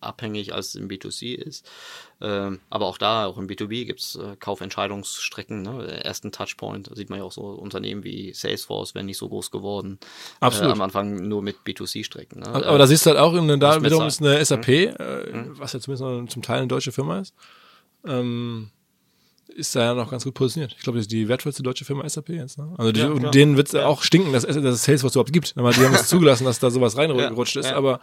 [0.00, 1.68] anpassungsabhängig als im B2C ist.
[2.20, 5.62] Ähm, aber auch da, auch im B2B gibt es äh, Kaufentscheidungsstrecken.
[5.62, 6.04] Ne?
[6.04, 9.50] Ersten Touchpoint, da sieht man ja auch so Unternehmen wie Salesforce werden nicht so groß
[9.50, 9.98] geworden.
[10.40, 10.70] Absolut.
[10.70, 12.40] Äh, am Anfang nur mit B2C-Strecken.
[12.40, 12.48] Ne?
[12.48, 14.94] Aber, aber da siehst du halt auch, in, da wiederum ist eine SAP, äh,
[15.58, 17.34] was ja zumindest zum Teil eine deutsche Firma ist,
[18.06, 18.70] ähm,
[19.48, 20.74] ist da ja noch ganz gut positioniert.
[20.76, 22.58] Ich glaube, das ist die wertvollste deutsche Firma SAP jetzt.
[22.58, 22.74] Ne?
[22.76, 25.54] Also die, Ja, denen wird es auch stinken, dass, dass es Salesforce überhaupt gibt.
[25.56, 27.70] Aber die haben es zugelassen, dass da sowas reingerutscht ist.
[27.70, 27.76] ja.
[27.76, 28.00] Aber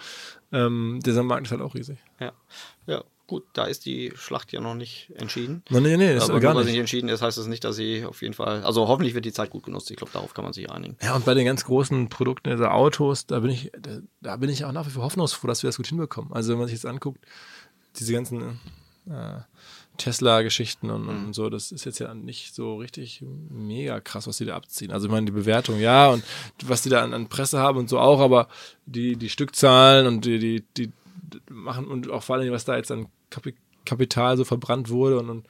[0.51, 1.97] ähm, dieser Markt ist halt auch riesig.
[2.19, 2.33] ja.
[2.87, 5.63] ja, gut, da ist die Schlacht ja noch nicht entschieden.
[5.69, 6.71] Nee, nee, nee, das aber ist gar nur, nicht.
[6.71, 9.33] nicht entschieden ist, heißt das nicht, dass sie auf jeden Fall, also hoffentlich wird die
[9.33, 9.89] Zeit gut genutzt.
[9.91, 10.97] Ich glaube, darauf kann man sich einigen.
[11.01, 14.49] Ja, und bei den ganz großen Produkten, also Autos, da bin ich, da, da bin
[14.49, 16.33] ich auch nach wie vor hoffnungsfroh, dass wir das gut hinbekommen.
[16.33, 17.19] Also wenn man sich jetzt anguckt,
[17.97, 18.59] diese ganzen
[19.09, 19.39] äh,
[19.97, 24.45] Tesla-Geschichten und, und so, das ist jetzt ja nicht so richtig mega krass, was die
[24.45, 24.91] da abziehen.
[24.91, 26.23] Also ich meine, die Bewertung, ja, und
[26.63, 28.47] was die da an, an Presse haben und so auch, aber
[28.85, 30.91] die, die Stückzahlen und die, die, die
[31.49, 33.53] machen und auch vor allem, was da jetzt an Kapi
[33.85, 35.47] Kapital so verbrannt wurde und, und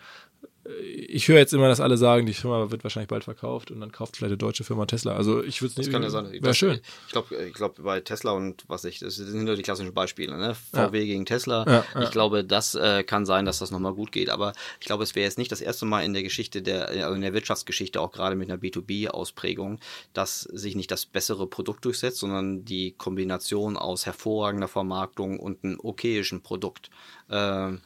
[1.07, 3.91] ich höre jetzt immer, dass alle sagen, die Firma wird wahrscheinlich bald verkauft und dann
[3.91, 5.15] kauft vielleicht eine deutsche Firma Tesla.
[5.15, 5.87] Also ich würde es nicht.
[5.87, 6.31] Das kann ja sein.
[6.31, 6.79] Wäre schön.
[7.05, 10.35] Ich glaube, ich glaub, bei Tesla und was ich, das sind nur die klassischen Beispiele,
[10.37, 10.55] ne?
[10.73, 11.65] VW gegen Tesla.
[11.67, 12.01] Ja, ja.
[12.01, 14.29] Ich glaube, das äh, kann sein, dass das nochmal gut geht.
[14.29, 17.13] Aber ich glaube, es wäre jetzt nicht das erste Mal in der Geschichte der, also
[17.13, 19.79] in der Wirtschaftsgeschichte, auch gerade mit einer B2B-Ausprägung,
[20.13, 25.79] dass sich nicht das bessere Produkt durchsetzt, sondern die Kombination aus hervorragender Vermarktung und einem
[25.79, 26.89] okayischen Produkt.
[27.29, 27.81] Ähm,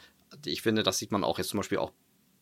[0.45, 1.91] ich finde, das sieht man auch jetzt zum Beispiel auch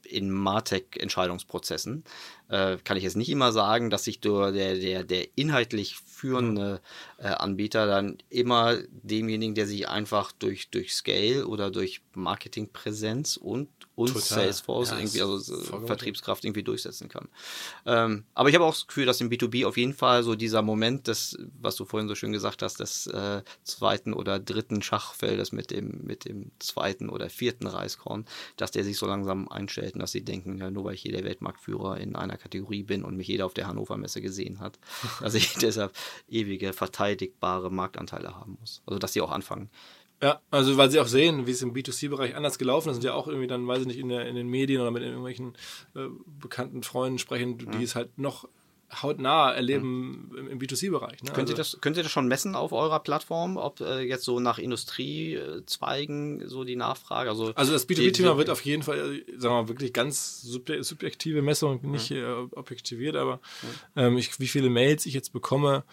[0.03, 2.03] in Martech-Entscheidungsprozessen
[2.49, 6.81] äh, kann ich jetzt nicht immer sagen, dass sich der, der, der, inhaltlich führende
[7.17, 13.69] äh, Anbieter dann immer demjenigen, der sich einfach durch, durch Scale oder durch Marketingpräsenz und,
[13.95, 14.21] und Total.
[14.21, 17.27] Salesforce Ja, irgendwie, also äh, Vertriebskraft irgendwie durchsetzen kann.
[17.85, 20.61] Ähm, aber ich habe auch das Gefühl, dass im B2B auf jeden Fall so dieser
[20.61, 25.51] Moment des, was du vorhin so schön gesagt hast, des äh, zweiten oder dritten Schachfeldes
[25.51, 28.25] mit dem, mit dem zweiten oder vierten Reiskorn,
[28.55, 31.11] dass der sich so langsam einstellt und dass sie denken, ja, nur weil ich hier
[31.11, 34.79] der Weltmarktführer in einer Kategorie bin und mich jeder auf der Hannover Messe gesehen hat,
[35.21, 35.93] dass ich deshalb
[36.27, 38.81] ewige verteidigbare Marktanteile haben muss.
[38.85, 39.69] Also dass sie auch anfangen.
[40.21, 43.13] Ja, also weil sie auch sehen, wie es im B2C-Bereich anders gelaufen ist, sind ja
[43.13, 45.53] auch irgendwie dann, weiß ich nicht, in, der, in den Medien oder mit irgendwelchen
[45.95, 48.49] äh, bekannten Freunden sprechen, die es halt noch
[49.01, 51.21] hautnah erleben im, im B2C-Bereich.
[51.23, 51.31] Ne?
[51.33, 54.23] Könnt, ihr Also- das, könnt ihr das schon messen auf eurer Plattform, ob äh, jetzt
[54.23, 57.29] so nach Industriezweigen so die Nachfrage?
[57.29, 59.93] Also, Also das die- B2B-Thema die- wird auf jeden Fall, äh, sagen wir mal, wirklich
[59.93, 63.39] ganz subje- subjektive Messung, nicht äh, objektiviert, aber
[63.95, 65.83] ähm, ich, wie viele Mails ich jetzt bekomme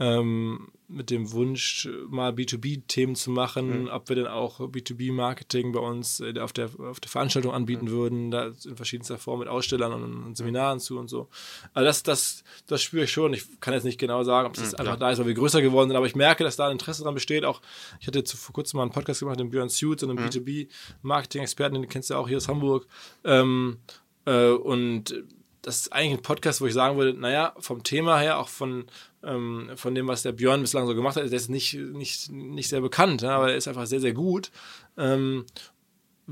[0.00, 6.20] ähm, mit dem Wunsch, mal B2B-Themen zu machen, ob wir denn auch B2B-Marketing bei uns
[6.20, 10.24] äh, auf, der, auf der Veranstaltung anbieten würden, da in verschiedenster Form mit Ausstellern und,
[10.24, 11.28] und Seminaren zu und so.
[11.74, 13.34] Also das, das, das spüre ich schon.
[13.34, 15.90] Ich kann jetzt nicht genau sagen, ob es einfach da ist, weil wir größer geworden
[15.90, 17.44] sind, aber ich merke, dass da ein Interesse daran besteht.
[17.44, 17.60] Auch
[18.00, 21.88] ich hatte zu, vor kurzem mal einen Podcast gemacht mit Björn Suits, einem B2B-Marketing-Experten, den
[21.88, 22.86] kennst du ja auch hier aus Hamburg.
[23.24, 23.76] Ähm,
[24.24, 25.14] äh, und
[25.62, 28.86] das ist eigentlich ein Podcast, wo ich sagen würde, naja, vom Thema her, auch von,
[29.22, 32.68] ähm, von dem, was der Björn bislang so gemacht hat, der ist nicht, nicht, nicht
[32.68, 34.50] sehr bekannt, ja, aber er ist einfach sehr, sehr gut.
[34.96, 35.44] Ähm,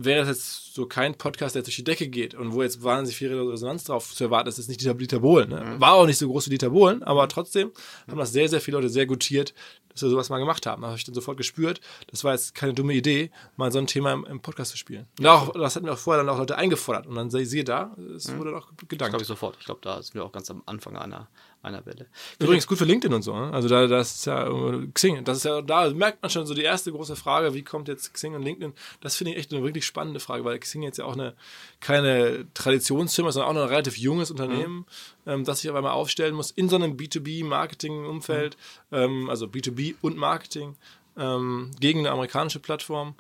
[0.01, 3.17] wäre das jetzt so kein Podcast, der durch die Decke geht und wo jetzt wahnsinnig
[3.17, 5.49] viel Resonanz drauf zu erwarten ist, ist nicht Dieter, Bohlen.
[5.51, 5.75] Ne?
[5.79, 7.73] War auch nicht so groß wie Dieter Bohlen, aber trotzdem
[8.09, 9.55] haben das sehr, sehr viele Leute sehr gutiert,
[9.89, 10.83] dass wir sowas mal gemacht haben.
[10.83, 13.89] Da habe ich dann sofort gespürt, das war jetzt keine dumme Idee, mal so ein
[13.89, 15.09] Thema im, im Podcast zu spielen.
[15.19, 17.97] Und auch, das hatten mir auch vorher dann auch Leute eingefordert und dann siehe da,
[18.15, 19.11] es wurde auch Das gedankt.
[19.11, 19.57] glaube ich sofort.
[19.59, 21.29] Ich glaube, da sind wir auch ganz am Anfang einer,
[21.63, 22.07] einer Welle.
[22.39, 23.35] Übrigens gut für LinkedIn und so.
[23.35, 23.53] Ne?
[23.53, 24.49] Also da das ist ja
[24.95, 27.89] Xing, das ist ja da merkt man schon so die erste große Frage, wie kommt
[27.89, 28.73] jetzt Xing und LinkedIn?
[29.01, 31.35] Das finde ich echt eine wirklich spannende Frage, weil Xing jetzt ja auch eine
[31.81, 34.87] keine Traditionsfirma, sondern auch noch ein relativ junges Unternehmen,
[35.27, 38.57] ähm, das sich auf einmal aufstellen muss in so einem B2B-Marketing-Umfeld,
[38.93, 40.77] ähm, also B2B und Marketing
[41.17, 43.15] ähm, gegen eine amerikanische Plattform.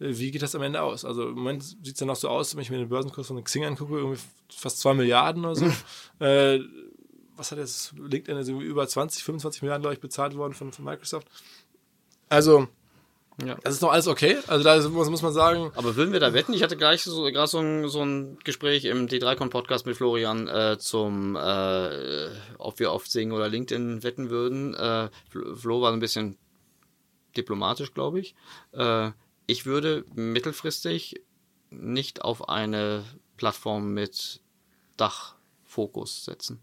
[0.00, 1.04] Äh, Wie geht das am Ende aus?
[1.04, 3.42] Also im Moment sieht es ja noch so aus, wenn ich mir den Börsenkurs von
[3.42, 4.20] Xing angucke, irgendwie
[4.50, 5.66] fast 2 Milliarden oder so.
[6.24, 6.60] äh,
[7.36, 10.84] was hat jetzt LinkedIn also über 20, 25 Milliarden, glaube ich, bezahlt worden von, von
[10.84, 11.28] Microsoft.
[12.28, 12.68] Also,
[13.44, 13.56] Ja.
[13.62, 14.36] Das ist doch alles okay.
[14.46, 16.52] Also da muss, muss man sagen, Aber würden wir da wetten?
[16.52, 20.76] Ich hatte gleich so, gerade so ein, so ein Gespräch im D3Con-Podcast mit Florian äh,
[20.78, 22.28] zum, äh,
[22.58, 24.74] ob wir auf Sing oder LinkedIn wetten würden.
[24.74, 26.36] Äh, Flo Flo war ein bisschen
[27.36, 28.34] diplomatisch, glaube ich.
[28.72, 29.10] Äh,
[29.46, 31.22] ich würde mittelfristig
[31.70, 33.04] nicht auf eine
[33.38, 34.40] Plattform mit
[34.98, 36.60] Dachfokus setzen.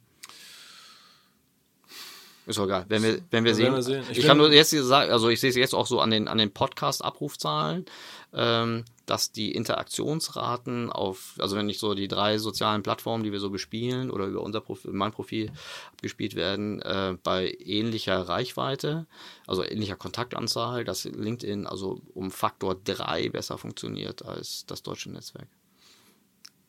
[2.45, 2.85] Ist doch egal.
[2.89, 3.73] Wenn wir, wenn wir sehen.
[3.73, 4.03] wir sehen.
[4.09, 6.27] Ich, Ich kann nur jetzt sagen, also ich sehe es jetzt auch so an den,
[6.27, 7.85] an den Podcast-Abrufzahlen,
[8.33, 13.39] ähm, dass die Interaktionsraten auf, also wenn ich so die drei sozialen Plattformen, die wir
[13.39, 15.51] so bespielen oder über unser Profil, mein Profil
[15.91, 19.05] abgespielt werden, äh, bei ähnlicher Reichweite,
[19.45, 25.47] also ähnlicher Kontaktanzahl, dass LinkedIn also um Faktor drei besser funktioniert als das deutsche Netzwerk.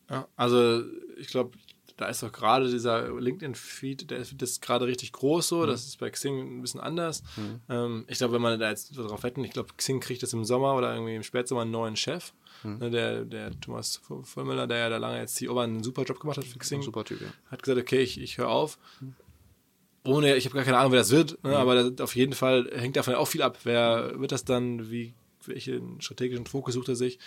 [0.09, 0.83] Ja, also
[1.17, 1.57] ich glaube,
[2.01, 5.65] da ist doch gerade dieser LinkedIn-Feed, der ist, gerade richtig groß so.
[5.65, 7.23] Das ist bei Xing ein bisschen anders.
[7.69, 10.33] Ähm, ich glaube, wenn man da jetzt so drauf wetten, ich glaube, Xing kriegt das
[10.33, 12.33] im Sommer oder irgendwie im Spätsommer einen neuen Chef.
[12.63, 16.19] Ne, der, der Thomas Vollmüller, der ja da lange jetzt CEO war, einen super Job
[16.19, 17.27] gemacht hat für Xing, Super Typ, ja.
[17.49, 18.77] hat gesagt, okay, ich, ich höre auf.
[20.03, 22.69] Ohne, ich habe gar keine Ahnung, wer das wird, ne, aber das, auf jeden Fall
[22.73, 23.59] hängt davon auch viel ab.
[23.63, 25.13] Wer wird das dann, wie,
[25.47, 27.19] welchen strategischen Fokus sucht er sich?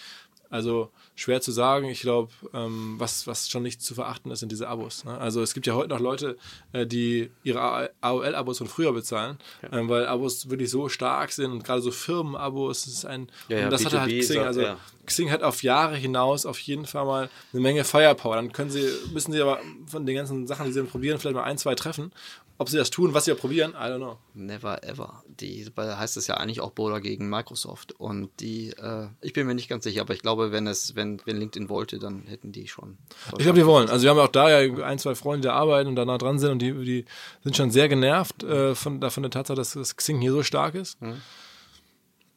[0.50, 1.86] Also schwer zu sagen.
[1.86, 5.04] Ich glaube, ähm, was, was schon nicht zu verachten ist, sind diese Abos.
[5.04, 5.16] Ne?
[5.18, 6.36] Also es gibt ja heute noch Leute,
[6.72, 9.38] äh, die ihre AOL-Abos von früher bezahlen,
[9.72, 13.58] ähm, weil Abos wirklich so stark sind und gerade so Firmen-Abos, das ist ein, Ja,
[13.58, 14.76] ja, und das hat halt B2B Xing, also ja.
[15.06, 18.36] Xing hat auf Jahre hinaus auf jeden Fall mal eine Menge Firepower.
[18.36, 21.44] Dann können sie, müssen sie aber von den ganzen Sachen, die sie probieren, vielleicht mal
[21.44, 22.12] ein, zwei treffen.
[22.56, 24.18] Ob sie das tun, was sie ja probieren, I don't know.
[24.32, 25.24] Never ever.
[25.26, 27.92] Die da heißt es ja eigentlich auch Boulder gegen Microsoft.
[27.92, 31.20] Und die, äh, ich bin mir nicht ganz sicher, aber ich glaube, wenn es, wenn,
[31.24, 32.96] wenn LinkedIn wollte, dann hätten die schon.
[33.32, 33.88] Ich glaube, die wollen.
[33.88, 36.16] Also wir haben ja auch da ja ein, zwei Freunde, die arbeiten und da nah
[36.16, 37.04] dran sind und die, die
[37.42, 40.76] sind schon sehr genervt äh, von, von der Tatsache, dass das Xing hier so stark
[40.76, 40.98] ist.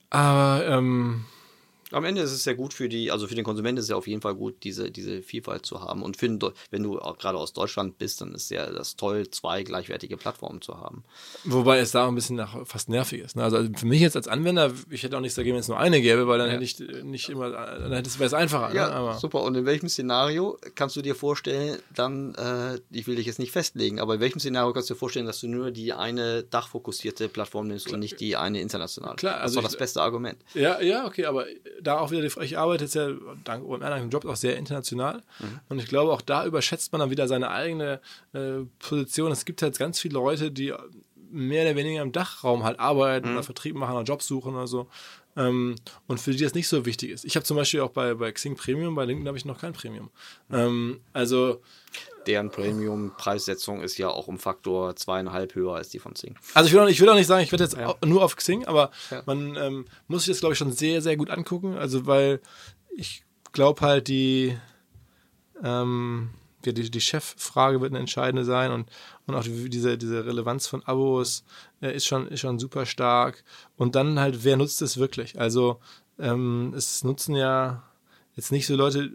[0.10, 1.26] Aber ähm,
[1.92, 3.96] Am Ende ist es ja gut für die, also für den Konsumenten ist es ja
[3.96, 6.04] auf jeden Fall gut, diese, diese Vielfalt zu haben.
[6.04, 6.28] Und für
[6.72, 10.62] wenn du auch gerade aus Deutschland bist, dann ist ja das toll, zwei gleichwertige Plattformen
[10.62, 11.04] zu haben.
[11.46, 13.36] wobei es da auch ein bisschen nach, fast nervig ist.
[13.38, 13.44] Ne?
[13.44, 16.02] Also für mich jetzt als Anwender, ich hätte auch nichts dagegen, wenn es nur eine
[16.02, 18.74] gäbe, weil dann hätte ich äh, nicht immer, dann hätte es wäre es einfacher.
[18.74, 18.92] ne?
[18.92, 19.42] Aber super.
[19.44, 23.52] Und in welchem Szenario kannst du dir vorstellen, dann, äh, ich will dich jetzt nicht
[23.52, 27.30] festlegen, aber in welchem Szenario kannst du dir vorstellen, dass du nur die eine dachfokussierte
[27.30, 29.16] Plattform nimmst und nicht die eine internationale?
[29.16, 30.38] Klar, das also war ich- das beste Argument.
[30.54, 31.46] Ja, ja, okay, aber
[31.82, 33.10] da auch wieder ich arbeite jetzt ja
[33.44, 35.24] dank meinem Job auch sehr international
[35.70, 38.02] und ich glaube, auch da überschätzt man dann wieder seine eigene
[38.34, 39.32] äh, Position.
[39.32, 40.74] Es gibt halt ganz viele Leute, die
[41.30, 44.88] mehr oder weniger im Dachraum halt arbeiten oder Vertrieb machen oder Jobs suchen oder so.
[45.36, 45.76] Ähm,
[46.08, 47.24] und für die das nicht so wichtig ist.
[47.24, 49.74] Ich habe zum Beispiel auch bei, bei Xing Premium, bei LinkedIn habe ich noch kein
[49.74, 50.10] Premium.
[50.52, 51.62] Ähm, also,
[52.28, 56.36] Deren Premium-Preissetzung ist ja auch um Faktor zweieinhalb höher als die von Zing.
[56.54, 57.96] also ich will auch nicht, ich will auch nicht sagen, ich werde jetzt Ja.
[58.06, 59.24] nur auf Xing, aber Ja.
[59.26, 61.76] man ähm, muss sich das, glaube ich, schon sehr, sehr gut angucken.
[61.78, 62.42] Also, weil
[62.96, 63.24] ich
[63.54, 64.58] glaube halt, die,
[65.64, 66.30] ähm,
[66.66, 68.90] die, die Cheffrage wird eine entscheidende sein und,
[69.26, 71.44] und auch die, diese, diese Relevanz von Abos
[71.82, 73.44] äh, ist, schon, ist schon super stark.
[73.78, 75.40] Und dann halt, wer nutzt es wirklich?
[75.40, 75.80] Also,
[76.20, 77.84] ähm, es nutzen ja
[78.36, 79.12] jetzt nicht so Leute,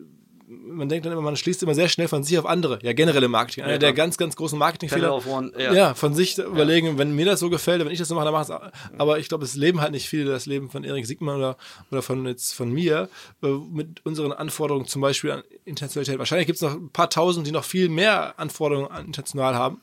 [0.65, 2.79] man denkt dann immer, man schließt immer sehr schnell von sich auf andere.
[2.83, 3.65] Ja, generell im Marketing.
[3.65, 5.27] Einer Ja, der ganz, ganz großen Marketingfehler.
[5.27, 5.73] One, Ja.
[5.73, 5.95] ja.
[5.95, 8.43] von sich überlegen, wenn mir das so gefällt, wenn ich das so mache, dann mach
[8.43, 8.63] es auch.
[8.99, 11.57] Aber ich glaube, es leben halt nicht viele, das Leben von Erik Siegmann oder,
[11.91, 13.09] oder von jetzt von mir,
[13.43, 16.19] äh, mit unseren Anforderungen zum Beispiel an Internationalität.
[16.19, 19.81] Wahrscheinlich gibt es noch ein paar tausend, die noch viel mehr Anforderungen an international haben.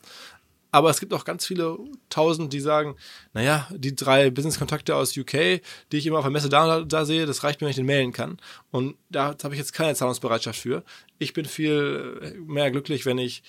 [0.71, 1.77] Aber es gibt auch ganz viele
[2.09, 2.95] tausend, die sagen,
[3.33, 5.61] naja, die drei Business-Kontakte aus UK,
[5.91, 7.87] die ich immer auf der Messe da, da sehe, das reicht mir, wenn ich den
[7.87, 8.37] mailen kann.
[8.71, 10.83] Und da habe ich jetzt keine Zahlungsbereitschaft für.
[11.17, 13.41] Ich bin viel mehr glücklich, wenn ich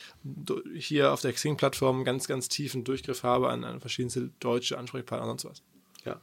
[0.74, 5.40] hier auf der Xing-Plattform ganz, ganz tiefen Durchgriff habe an, an verschiedenste deutsche Ansprechpartner und
[5.40, 5.62] sonst was.
[6.04, 6.20] Ja.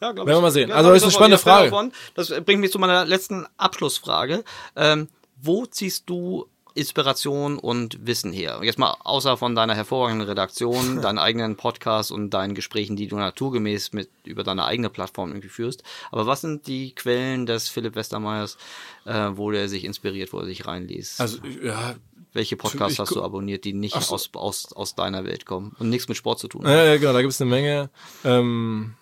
[0.00, 0.70] Ja, glaub Werden wir mal sehen.
[0.70, 1.70] Also, glaub ist eine spannende Frage.
[1.70, 1.92] davon.
[2.14, 4.44] Das bringt mich zu meiner letzten Abschlussfrage.
[4.76, 5.08] Ähm,
[5.40, 8.60] wo ziehst du Inspiration und Wissen her?
[8.62, 13.16] Jetzt mal außer von deiner hervorragenden Redaktion, deinen eigenen Podcast und deinen Gesprächen, die du
[13.16, 15.82] naturgemäß mit über deine eigene Plattform irgendwie führst.
[16.10, 18.58] Aber was sind die Quellen des Philipp Westermeyers,
[19.06, 21.20] äh, wo der sich inspiriert, wo er sich reinliest?
[21.20, 21.94] Also, ja,
[22.32, 24.14] Welche Podcasts hast du abonniert, die nicht so.
[24.14, 26.72] aus, aus, aus deiner Welt kommen und nichts mit Sport zu tun haben?
[26.72, 27.90] Ja, ja, genau, da gibt es eine Menge.
[28.24, 28.94] Ähm,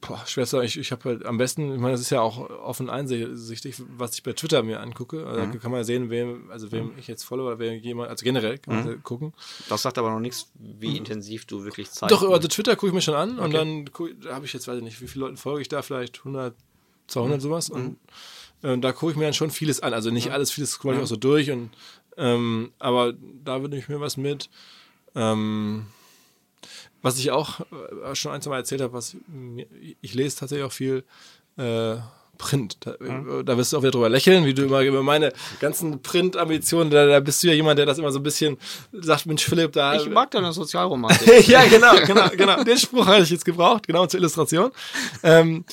[0.00, 0.66] boah, schwer zu sagen.
[0.66, 4.14] Ich, ich habe halt am besten, ich meine, das ist ja auch offen einsichtig, was
[4.14, 5.26] ich bei Twitter mir angucke.
[5.26, 8.10] Also Da kann man ja sehen, wem, also wem ich jetzt folge oder wer jemand,
[8.10, 9.32] also generell kann man ja gucken.
[9.68, 12.94] Das sagt aber noch nichts, wie intensiv du wirklich Zeit Doch, also Twitter gucke ich
[12.94, 13.52] mir schon an und Okay.
[13.52, 15.82] dann guck, da habe ich jetzt, weiß ich nicht, wie viele Leuten folge ich da,
[15.82, 16.54] vielleicht 100,
[17.08, 17.70] 200 sowas.
[17.70, 17.98] Und
[18.62, 19.94] äh, da gucke ich mir dann schon vieles an.
[19.94, 21.50] Also nicht alles, vieles scroll ich auch so durch.
[21.50, 21.70] Und,
[22.16, 23.14] ähm, aber
[23.44, 24.50] da würde ich mir was mit.
[25.14, 25.86] Ähm,
[27.02, 29.16] was ich auch äh, schon ein, zwei Mal erzählt habe, was
[30.00, 31.04] ich lese tatsächlich auch viel
[31.56, 31.96] äh,
[32.40, 32.78] Print.
[32.80, 33.44] Da, mhm.
[33.44, 37.06] da wirst du auch wieder drüber lächeln, wie du immer über meine ganzen Print-Ambitionen, da,
[37.06, 38.56] da bist du ja jemand, der das immer so ein bisschen
[38.92, 39.94] sagt, Mensch, Philipp, da.
[39.94, 41.46] Ich mag deine Sozialromantik.
[41.48, 42.64] ja, genau, genau, genau.
[42.64, 44.70] Den Spruch hatte ich jetzt gebraucht, genau zur Illustration.
[45.22, 45.66] Ähm,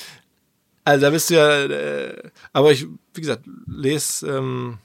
[0.83, 2.21] also da bist du ja, äh,
[2.51, 4.77] aber ich, wie gesagt, lese ähm,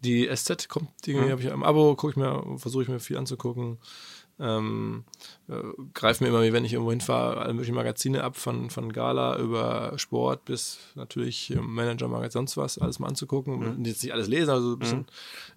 [0.00, 1.30] die SZ kommt, die mhm.
[1.30, 3.78] habe ich im Abo, gucke ich mir, versuche ich mir viel anzugucken.
[4.40, 5.04] Ähm,
[5.48, 5.54] äh,
[5.92, 9.92] greife mir immer, wenn ich irgendwo hinfahre, alle möglichen Magazine ab, von, von Gala über
[9.96, 13.58] Sport bis natürlich Manager, Magazin, sonst was, alles mal anzugucken.
[13.58, 13.70] Mhm.
[13.70, 15.06] Und jetzt nicht alles lesen, also ein bisschen mhm.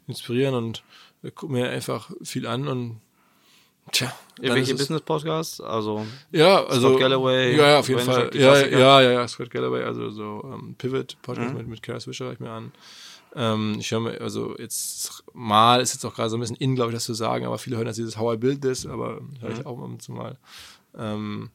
[0.07, 0.83] inspirieren und
[1.23, 2.99] äh, gucke mir einfach viel an und
[3.91, 5.59] Tja, welche Business Podcasts?
[5.59, 9.49] Also ja, also Scott Galloway, ja, ja auf jeden Fall, ja, ja, ja, ja, Scott
[9.51, 11.57] Galloway, also so ähm, Pivot Podcast mhm.
[11.57, 12.71] mit mit Kara Swisher ich mir an.
[13.35, 16.75] Ähm, ich höre mir, also jetzt mal ist jetzt auch gerade so ein bisschen in,
[16.75, 19.21] glaube ich, das zu sagen, aber viele hören jetzt dieses How I Build This, aber
[19.39, 19.65] höre ich mhm.
[19.65, 20.37] auch mal zu mal.
[20.97, 21.49] Ähm,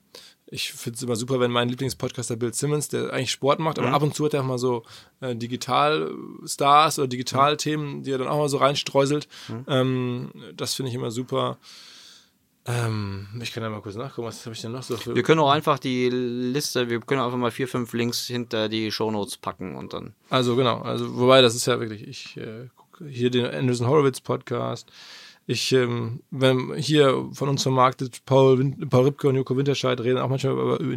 [0.51, 3.89] ich finde es immer super, wenn mein Lieblingspodcaster Bill Simmons, der eigentlich Sport macht, aber
[3.89, 3.95] mhm.
[3.95, 4.83] ab und zu hat er auch mal so
[5.21, 9.29] äh, Digital-Stars oder Digital-Themen, die er dann auch mal so reinstreuselt.
[9.49, 9.65] Mhm.
[9.69, 11.59] Ähm, das finde ich immer super.
[12.69, 15.15] Ähm, ich kann ja mal kurz nachgucken, was habe ich denn noch so für.
[15.15, 18.93] Wir können auch einfach die Liste, wir können einfach mal vier, fünf Links hinter die
[18.93, 20.13] Shownotes packen und dann.
[20.29, 24.21] Also genau, also wobei das ist ja wirklich, ich äh, gucke hier den Anderson Horowitz
[24.21, 24.91] Podcast,
[25.51, 30.29] ich, ähm, wenn hier von uns vermarktet, Paul, Paul Ripke und Joko Winterscheid reden auch
[30.29, 30.95] manchmal über, über,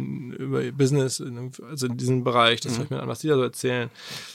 [0.60, 1.22] über Business,
[1.70, 2.84] also in diesem Bereich, das mhm.
[2.84, 3.88] ich mir an, was die da so erzählen.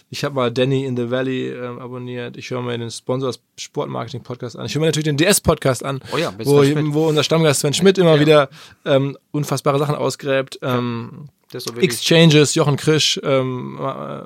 [0.10, 4.24] Ich habe mal Danny in the Valley ähm, abonniert, ich höre mir den Sponsors Sportmarketing
[4.24, 6.64] Podcast an, ich höre mir natürlich den DS Podcast an, oh ja, wo,
[6.96, 8.20] wo unser Stammgast Sven Schmidt immer ja.
[8.20, 8.50] wieder
[8.86, 10.58] ähm, unfassbare Sachen ausgräbt.
[10.64, 11.30] Ähm,
[11.78, 14.24] Exchanges, Jochen Krisch, ähm, äh,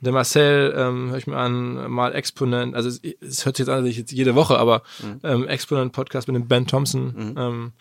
[0.00, 3.74] der Marcel ähm, höre ich mir an, mal Exponent, also es, es hört sich jetzt
[3.74, 5.20] an, dass ich jetzt jede Woche, aber mhm.
[5.22, 7.34] ähm, Exponent Podcast mit dem Ben Thompson, mhm.
[7.36, 7.72] ähm,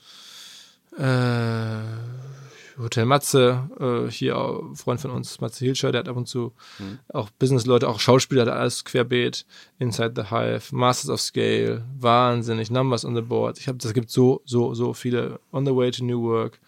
[0.97, 6.28] äh, Hotel Matze, äh, hier auch Freund von uns, Matze Hilscher, der hat ab und
[6.28, 6.99] zu mhm.
[7.11, 9.45] auch Businessleute, auch Schauspieler, der hat alles querbeet,
[9.80, 13.59] Inside the Hive, Masters of Scale, wahnsinnig, Numbers on the Board.
[13.59, 15.39] Ich habe, das gibt so, so, so viele.
[15.51, 16.59] On the Way to New Work,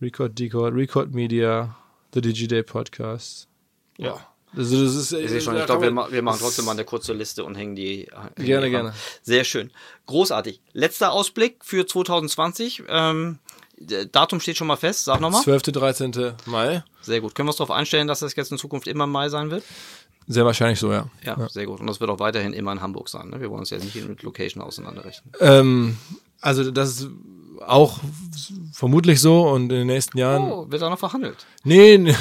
[0.00, 1.76] Record Decode, Record Media,
[2.12, 3.48] The DigiDay Podcast.
[3.96, 4.18] Ja.
[4.56, 7.44] Also das ist, ich, schon, ich glaube, wir, wir, machen trotzdem mal eine kurze Liste
[7.44, 8.08] und hängen die.
[8.36, 8.94] Hängen gerne, die gerne.
[9.22, 9.70] Sehr schön.
[10.06, 10.60] Großartig.
[10.72, 12.84] Letzter Ausblick für 2020.
[12.88, 13.38] Ähm,
[14.10, 15.04] Datum steht schon mal fest.
[15.04, 15.42] Sag nochmal.
[15.42, 15.62] 12.
[15.62, 16.32] 13.
[16.46, 16.82] Mai.
[17.02, 17.34] Sehr gut.
[17.34, 19.64] Können wir uns darauf einstellen, dass das jetzt in Zukunft immer Mai sein wird?
[20.26, 21.08] Sehr wahrscheinlich so, ja.
[21.24, 21.48] Ja, ja.
[21.48, 21.80] sehr gut.
[21.80, 23.30] Und das wird auch weiterhin immer in Hamburg sein.
[23.30, 23.40] Ne?
[23.40, 25.32] Wir wollen uns jetzt nicht mit Location auseinanderrechnen.
[25.40, 25.96] Ähm,
[26.40, 27.08] also das ist
[27.66, 27.98] auch
[28.72, 30.50] vermutlich so und in den nächsten Jahren.
[30.50, 31.46] Oh, wird da noch verhandelt?
[31.64, 31.96] Nee,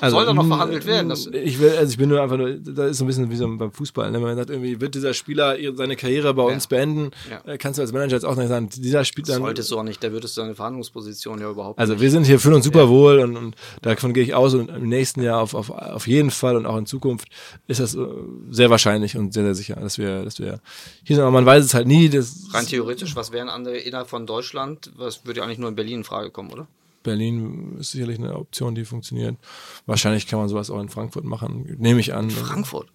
[0.00, 1.12] also, soll da noch verhandelt werden?
[1.32, 3.48] ich will, also ich bin nur einfach nur, da ist so ein bisschen wie so
[3.56, 4.18] beim Fußball, ne?
[4.18, 7.52] man sagt irgendwie, wird dieser Spieler seine Karriere bei uns beenden, ja.
[7.52, 9.34] Äh, kannst du als Manager jetzt auch nicht sagen, dieser Spieler.
[9.34, 9.42] dann.
[9.42, 12.02] Solltest du auch nicht, da würdest du deine Verhandlungsposition ja überhaupt Also nicht.
[12.02, 12.88] wir sind hier fühlen uns super ja.
[12.88, 16.30] wohl und, und davon gehe ich aus und im nächsten Jahr auf, auf, auf jeden
[16.30, 17.28] Fall und auch in Zukunft
[17.66, 18.06] ist das äh,
[18.50, 20.60] sehr wahrscheinlich und sehr, sehr sicher, dass wir, dass wir
[21.02, 22.08] hier sind, aber man weiß es halt nie.
[22.08, 25.76] Das Rein theoretisch, was wären andere innerhalb von Deutschland, was würde ja eigentlich nur in
[25.76, 26.66] Berlin in Frage kommen, oder?
[27.02, 29.36] Berlin ist sicherlich eine Option, die funktioniert.
[29.86, 32.30] Wahrscheinlich kann man sowas auch in Frankfurt machen, nehme ich an.
[32.30, 32.88] Frankfurt?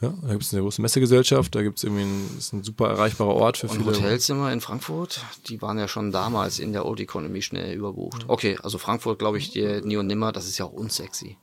[0.00, 2.88] Ja, da gibt es eine große Messegesellschaft, da gibt es irgendwie ein, ist ein super
[2.88, 3.92] erreichbarer Ort für Und viele.
[3.92, 8.24] Hotelzimmer in Frankfurt, die waren ja schon damals in der Old Economy schnell überbucht.
[8.26, 11.36] Okay, also Frankfurt, glaube ich, dir nie und nimmer, das ist ja auch unsexy.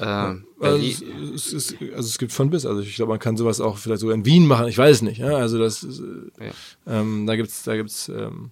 [0.00, 2.66] Ähm, also, es, es, also, es, gibt von bis.
[2.66, 4.66] Also ich glaube, man kann sowas auch vielleicht sogar in Wien machen.
[4.66, 5.18] Ich weiß nicht.
[5.18, 5.36] Ja?
[5.36, 6.02] Also das, ist,
[6.40, 6.50] ja.
[6.86, 8.50] ähm, da gibt's, da gibt's ähm,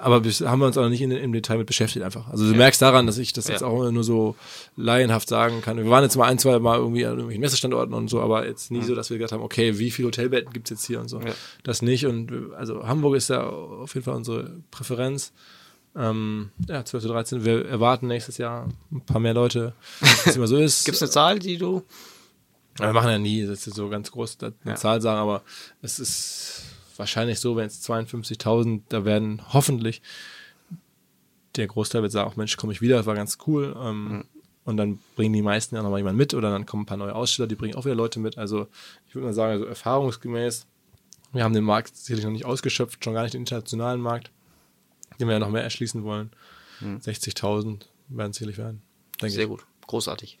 [0.00, 2.28] aber haben wir uns auch nicht in, im Detail mit beschäftigt einfach.
[2.28, 2.56] Also du ja.
[2.56, 3.54] merkst daran, dass ich das ja.
[3.54, 4.36] jetzt auch nur so
[4.76, 5.76] laienhaft sagen kann.
[5.76, 8.70] Wir waren jetzt mal ein, zwei Mal irgendwie an irgendwelchen Messestandorten und so, aber jetzt
[8.70, 8.84] nie ja.
[8.84, 11.20] so, dass wir gesagt haben, okay, wie viele Hotelbetten gibt's jetzt hier und so.
[11.64, 12.06] Das nicht.
[12.06, 15.32] Und also Hamburg ist ja auf jeden Fall unsere Präferenz.
[15.96, 17.44] Ähm, ja, 12 zu 13.
[17.44, 20.84] Wir erwarten nächstes Jahr ein paar mehr Leute, was immer so ist.
[20.84, 21.82] Gibt es eine Zahl, die du.
[22.78, 25.42] wir machen ja nie, das ist so ganz groß eine Zahl sagen, aber
[25.82, 30.02] es ist wahrscheinlich so, wenn es 52.000, da werden hoffentlich
[31.58, 33.76] der Großteil wird sagen, auch Mensch, komme ich wieder, war ganz cool.
[33.78, 34.24] Ähm, mhm.
[34.64, 37.14] Und dann bringen die meisten ja nochmal jemanden mit oder dann kommen ein paar neue
[37.14, 38.36] Aussteller, die bringen auch wieder Leute mit.
[38.36, 38.68] Also
[39.08, 40.66] ich würde mal sagen, also erfahrungsgemäß,
[41.32, 44.30] wir haben den Markt sicherlich noch nicht ausgeschöpft, schon gar nicht den internationalen Markt,
[45.18, 46.30] den wir ja noch mehr erschließen wollen.
[46.80, 46.98] Mhm.
[46.98, 48.82] 60.000 werden es sicherlich werden.
[49.20, 49.48] Sehr ich.
[49.48, 50.38] gut, großartig.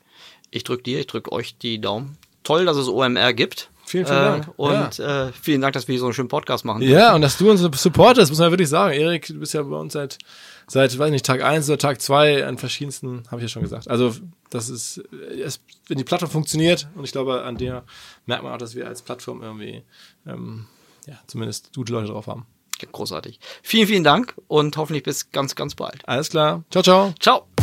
[0.50, 2.18] Ich drücke dir, ich drücke euch die Daumen.
[2.42, 3.70] Toll, dass es OMR gibt.
[3.88, 4.48] Vielen, vielen Dank.
[4.48, 5.28] Äh, und ja.
[5.28, 6.82] äh, vielen Dank, dass wir hier so einen schönen Podcast machen.
[6.82, 8.92] Ja, und dass du uns supportest, muss man wirklich sagen.
[8.92, 10.18] Erik, du bist ja bei uns seit,
[10.66, 13.88] seit weiß nicht, Tag 1 oder Tag 2 an verschiedensten, habe ich ja schon gesagt.
[13.88, 14.14] Also,
[14.50, 14.98] das ist,
[15.42, 17.84] es, wenn die Plattform funktioniert, und ich glaube, an der
[18.26, 19.82] merkt man auch, dass wir als Plattform irgendwie,
[20.26, 20.66] ähm,
[21.06, 22.46] ja, zumindest gute Leute drauf haben.
[22.92, 23.40] Großartig.
[23.62, 26.06] Vielen, vielen Dank und hoffentlich bis ganz, ganz bald.
[26.06, 26.62] Alles klar.
[26.70, 27.14] Ciao, ciao.
[27.18, 27.57] Ciao.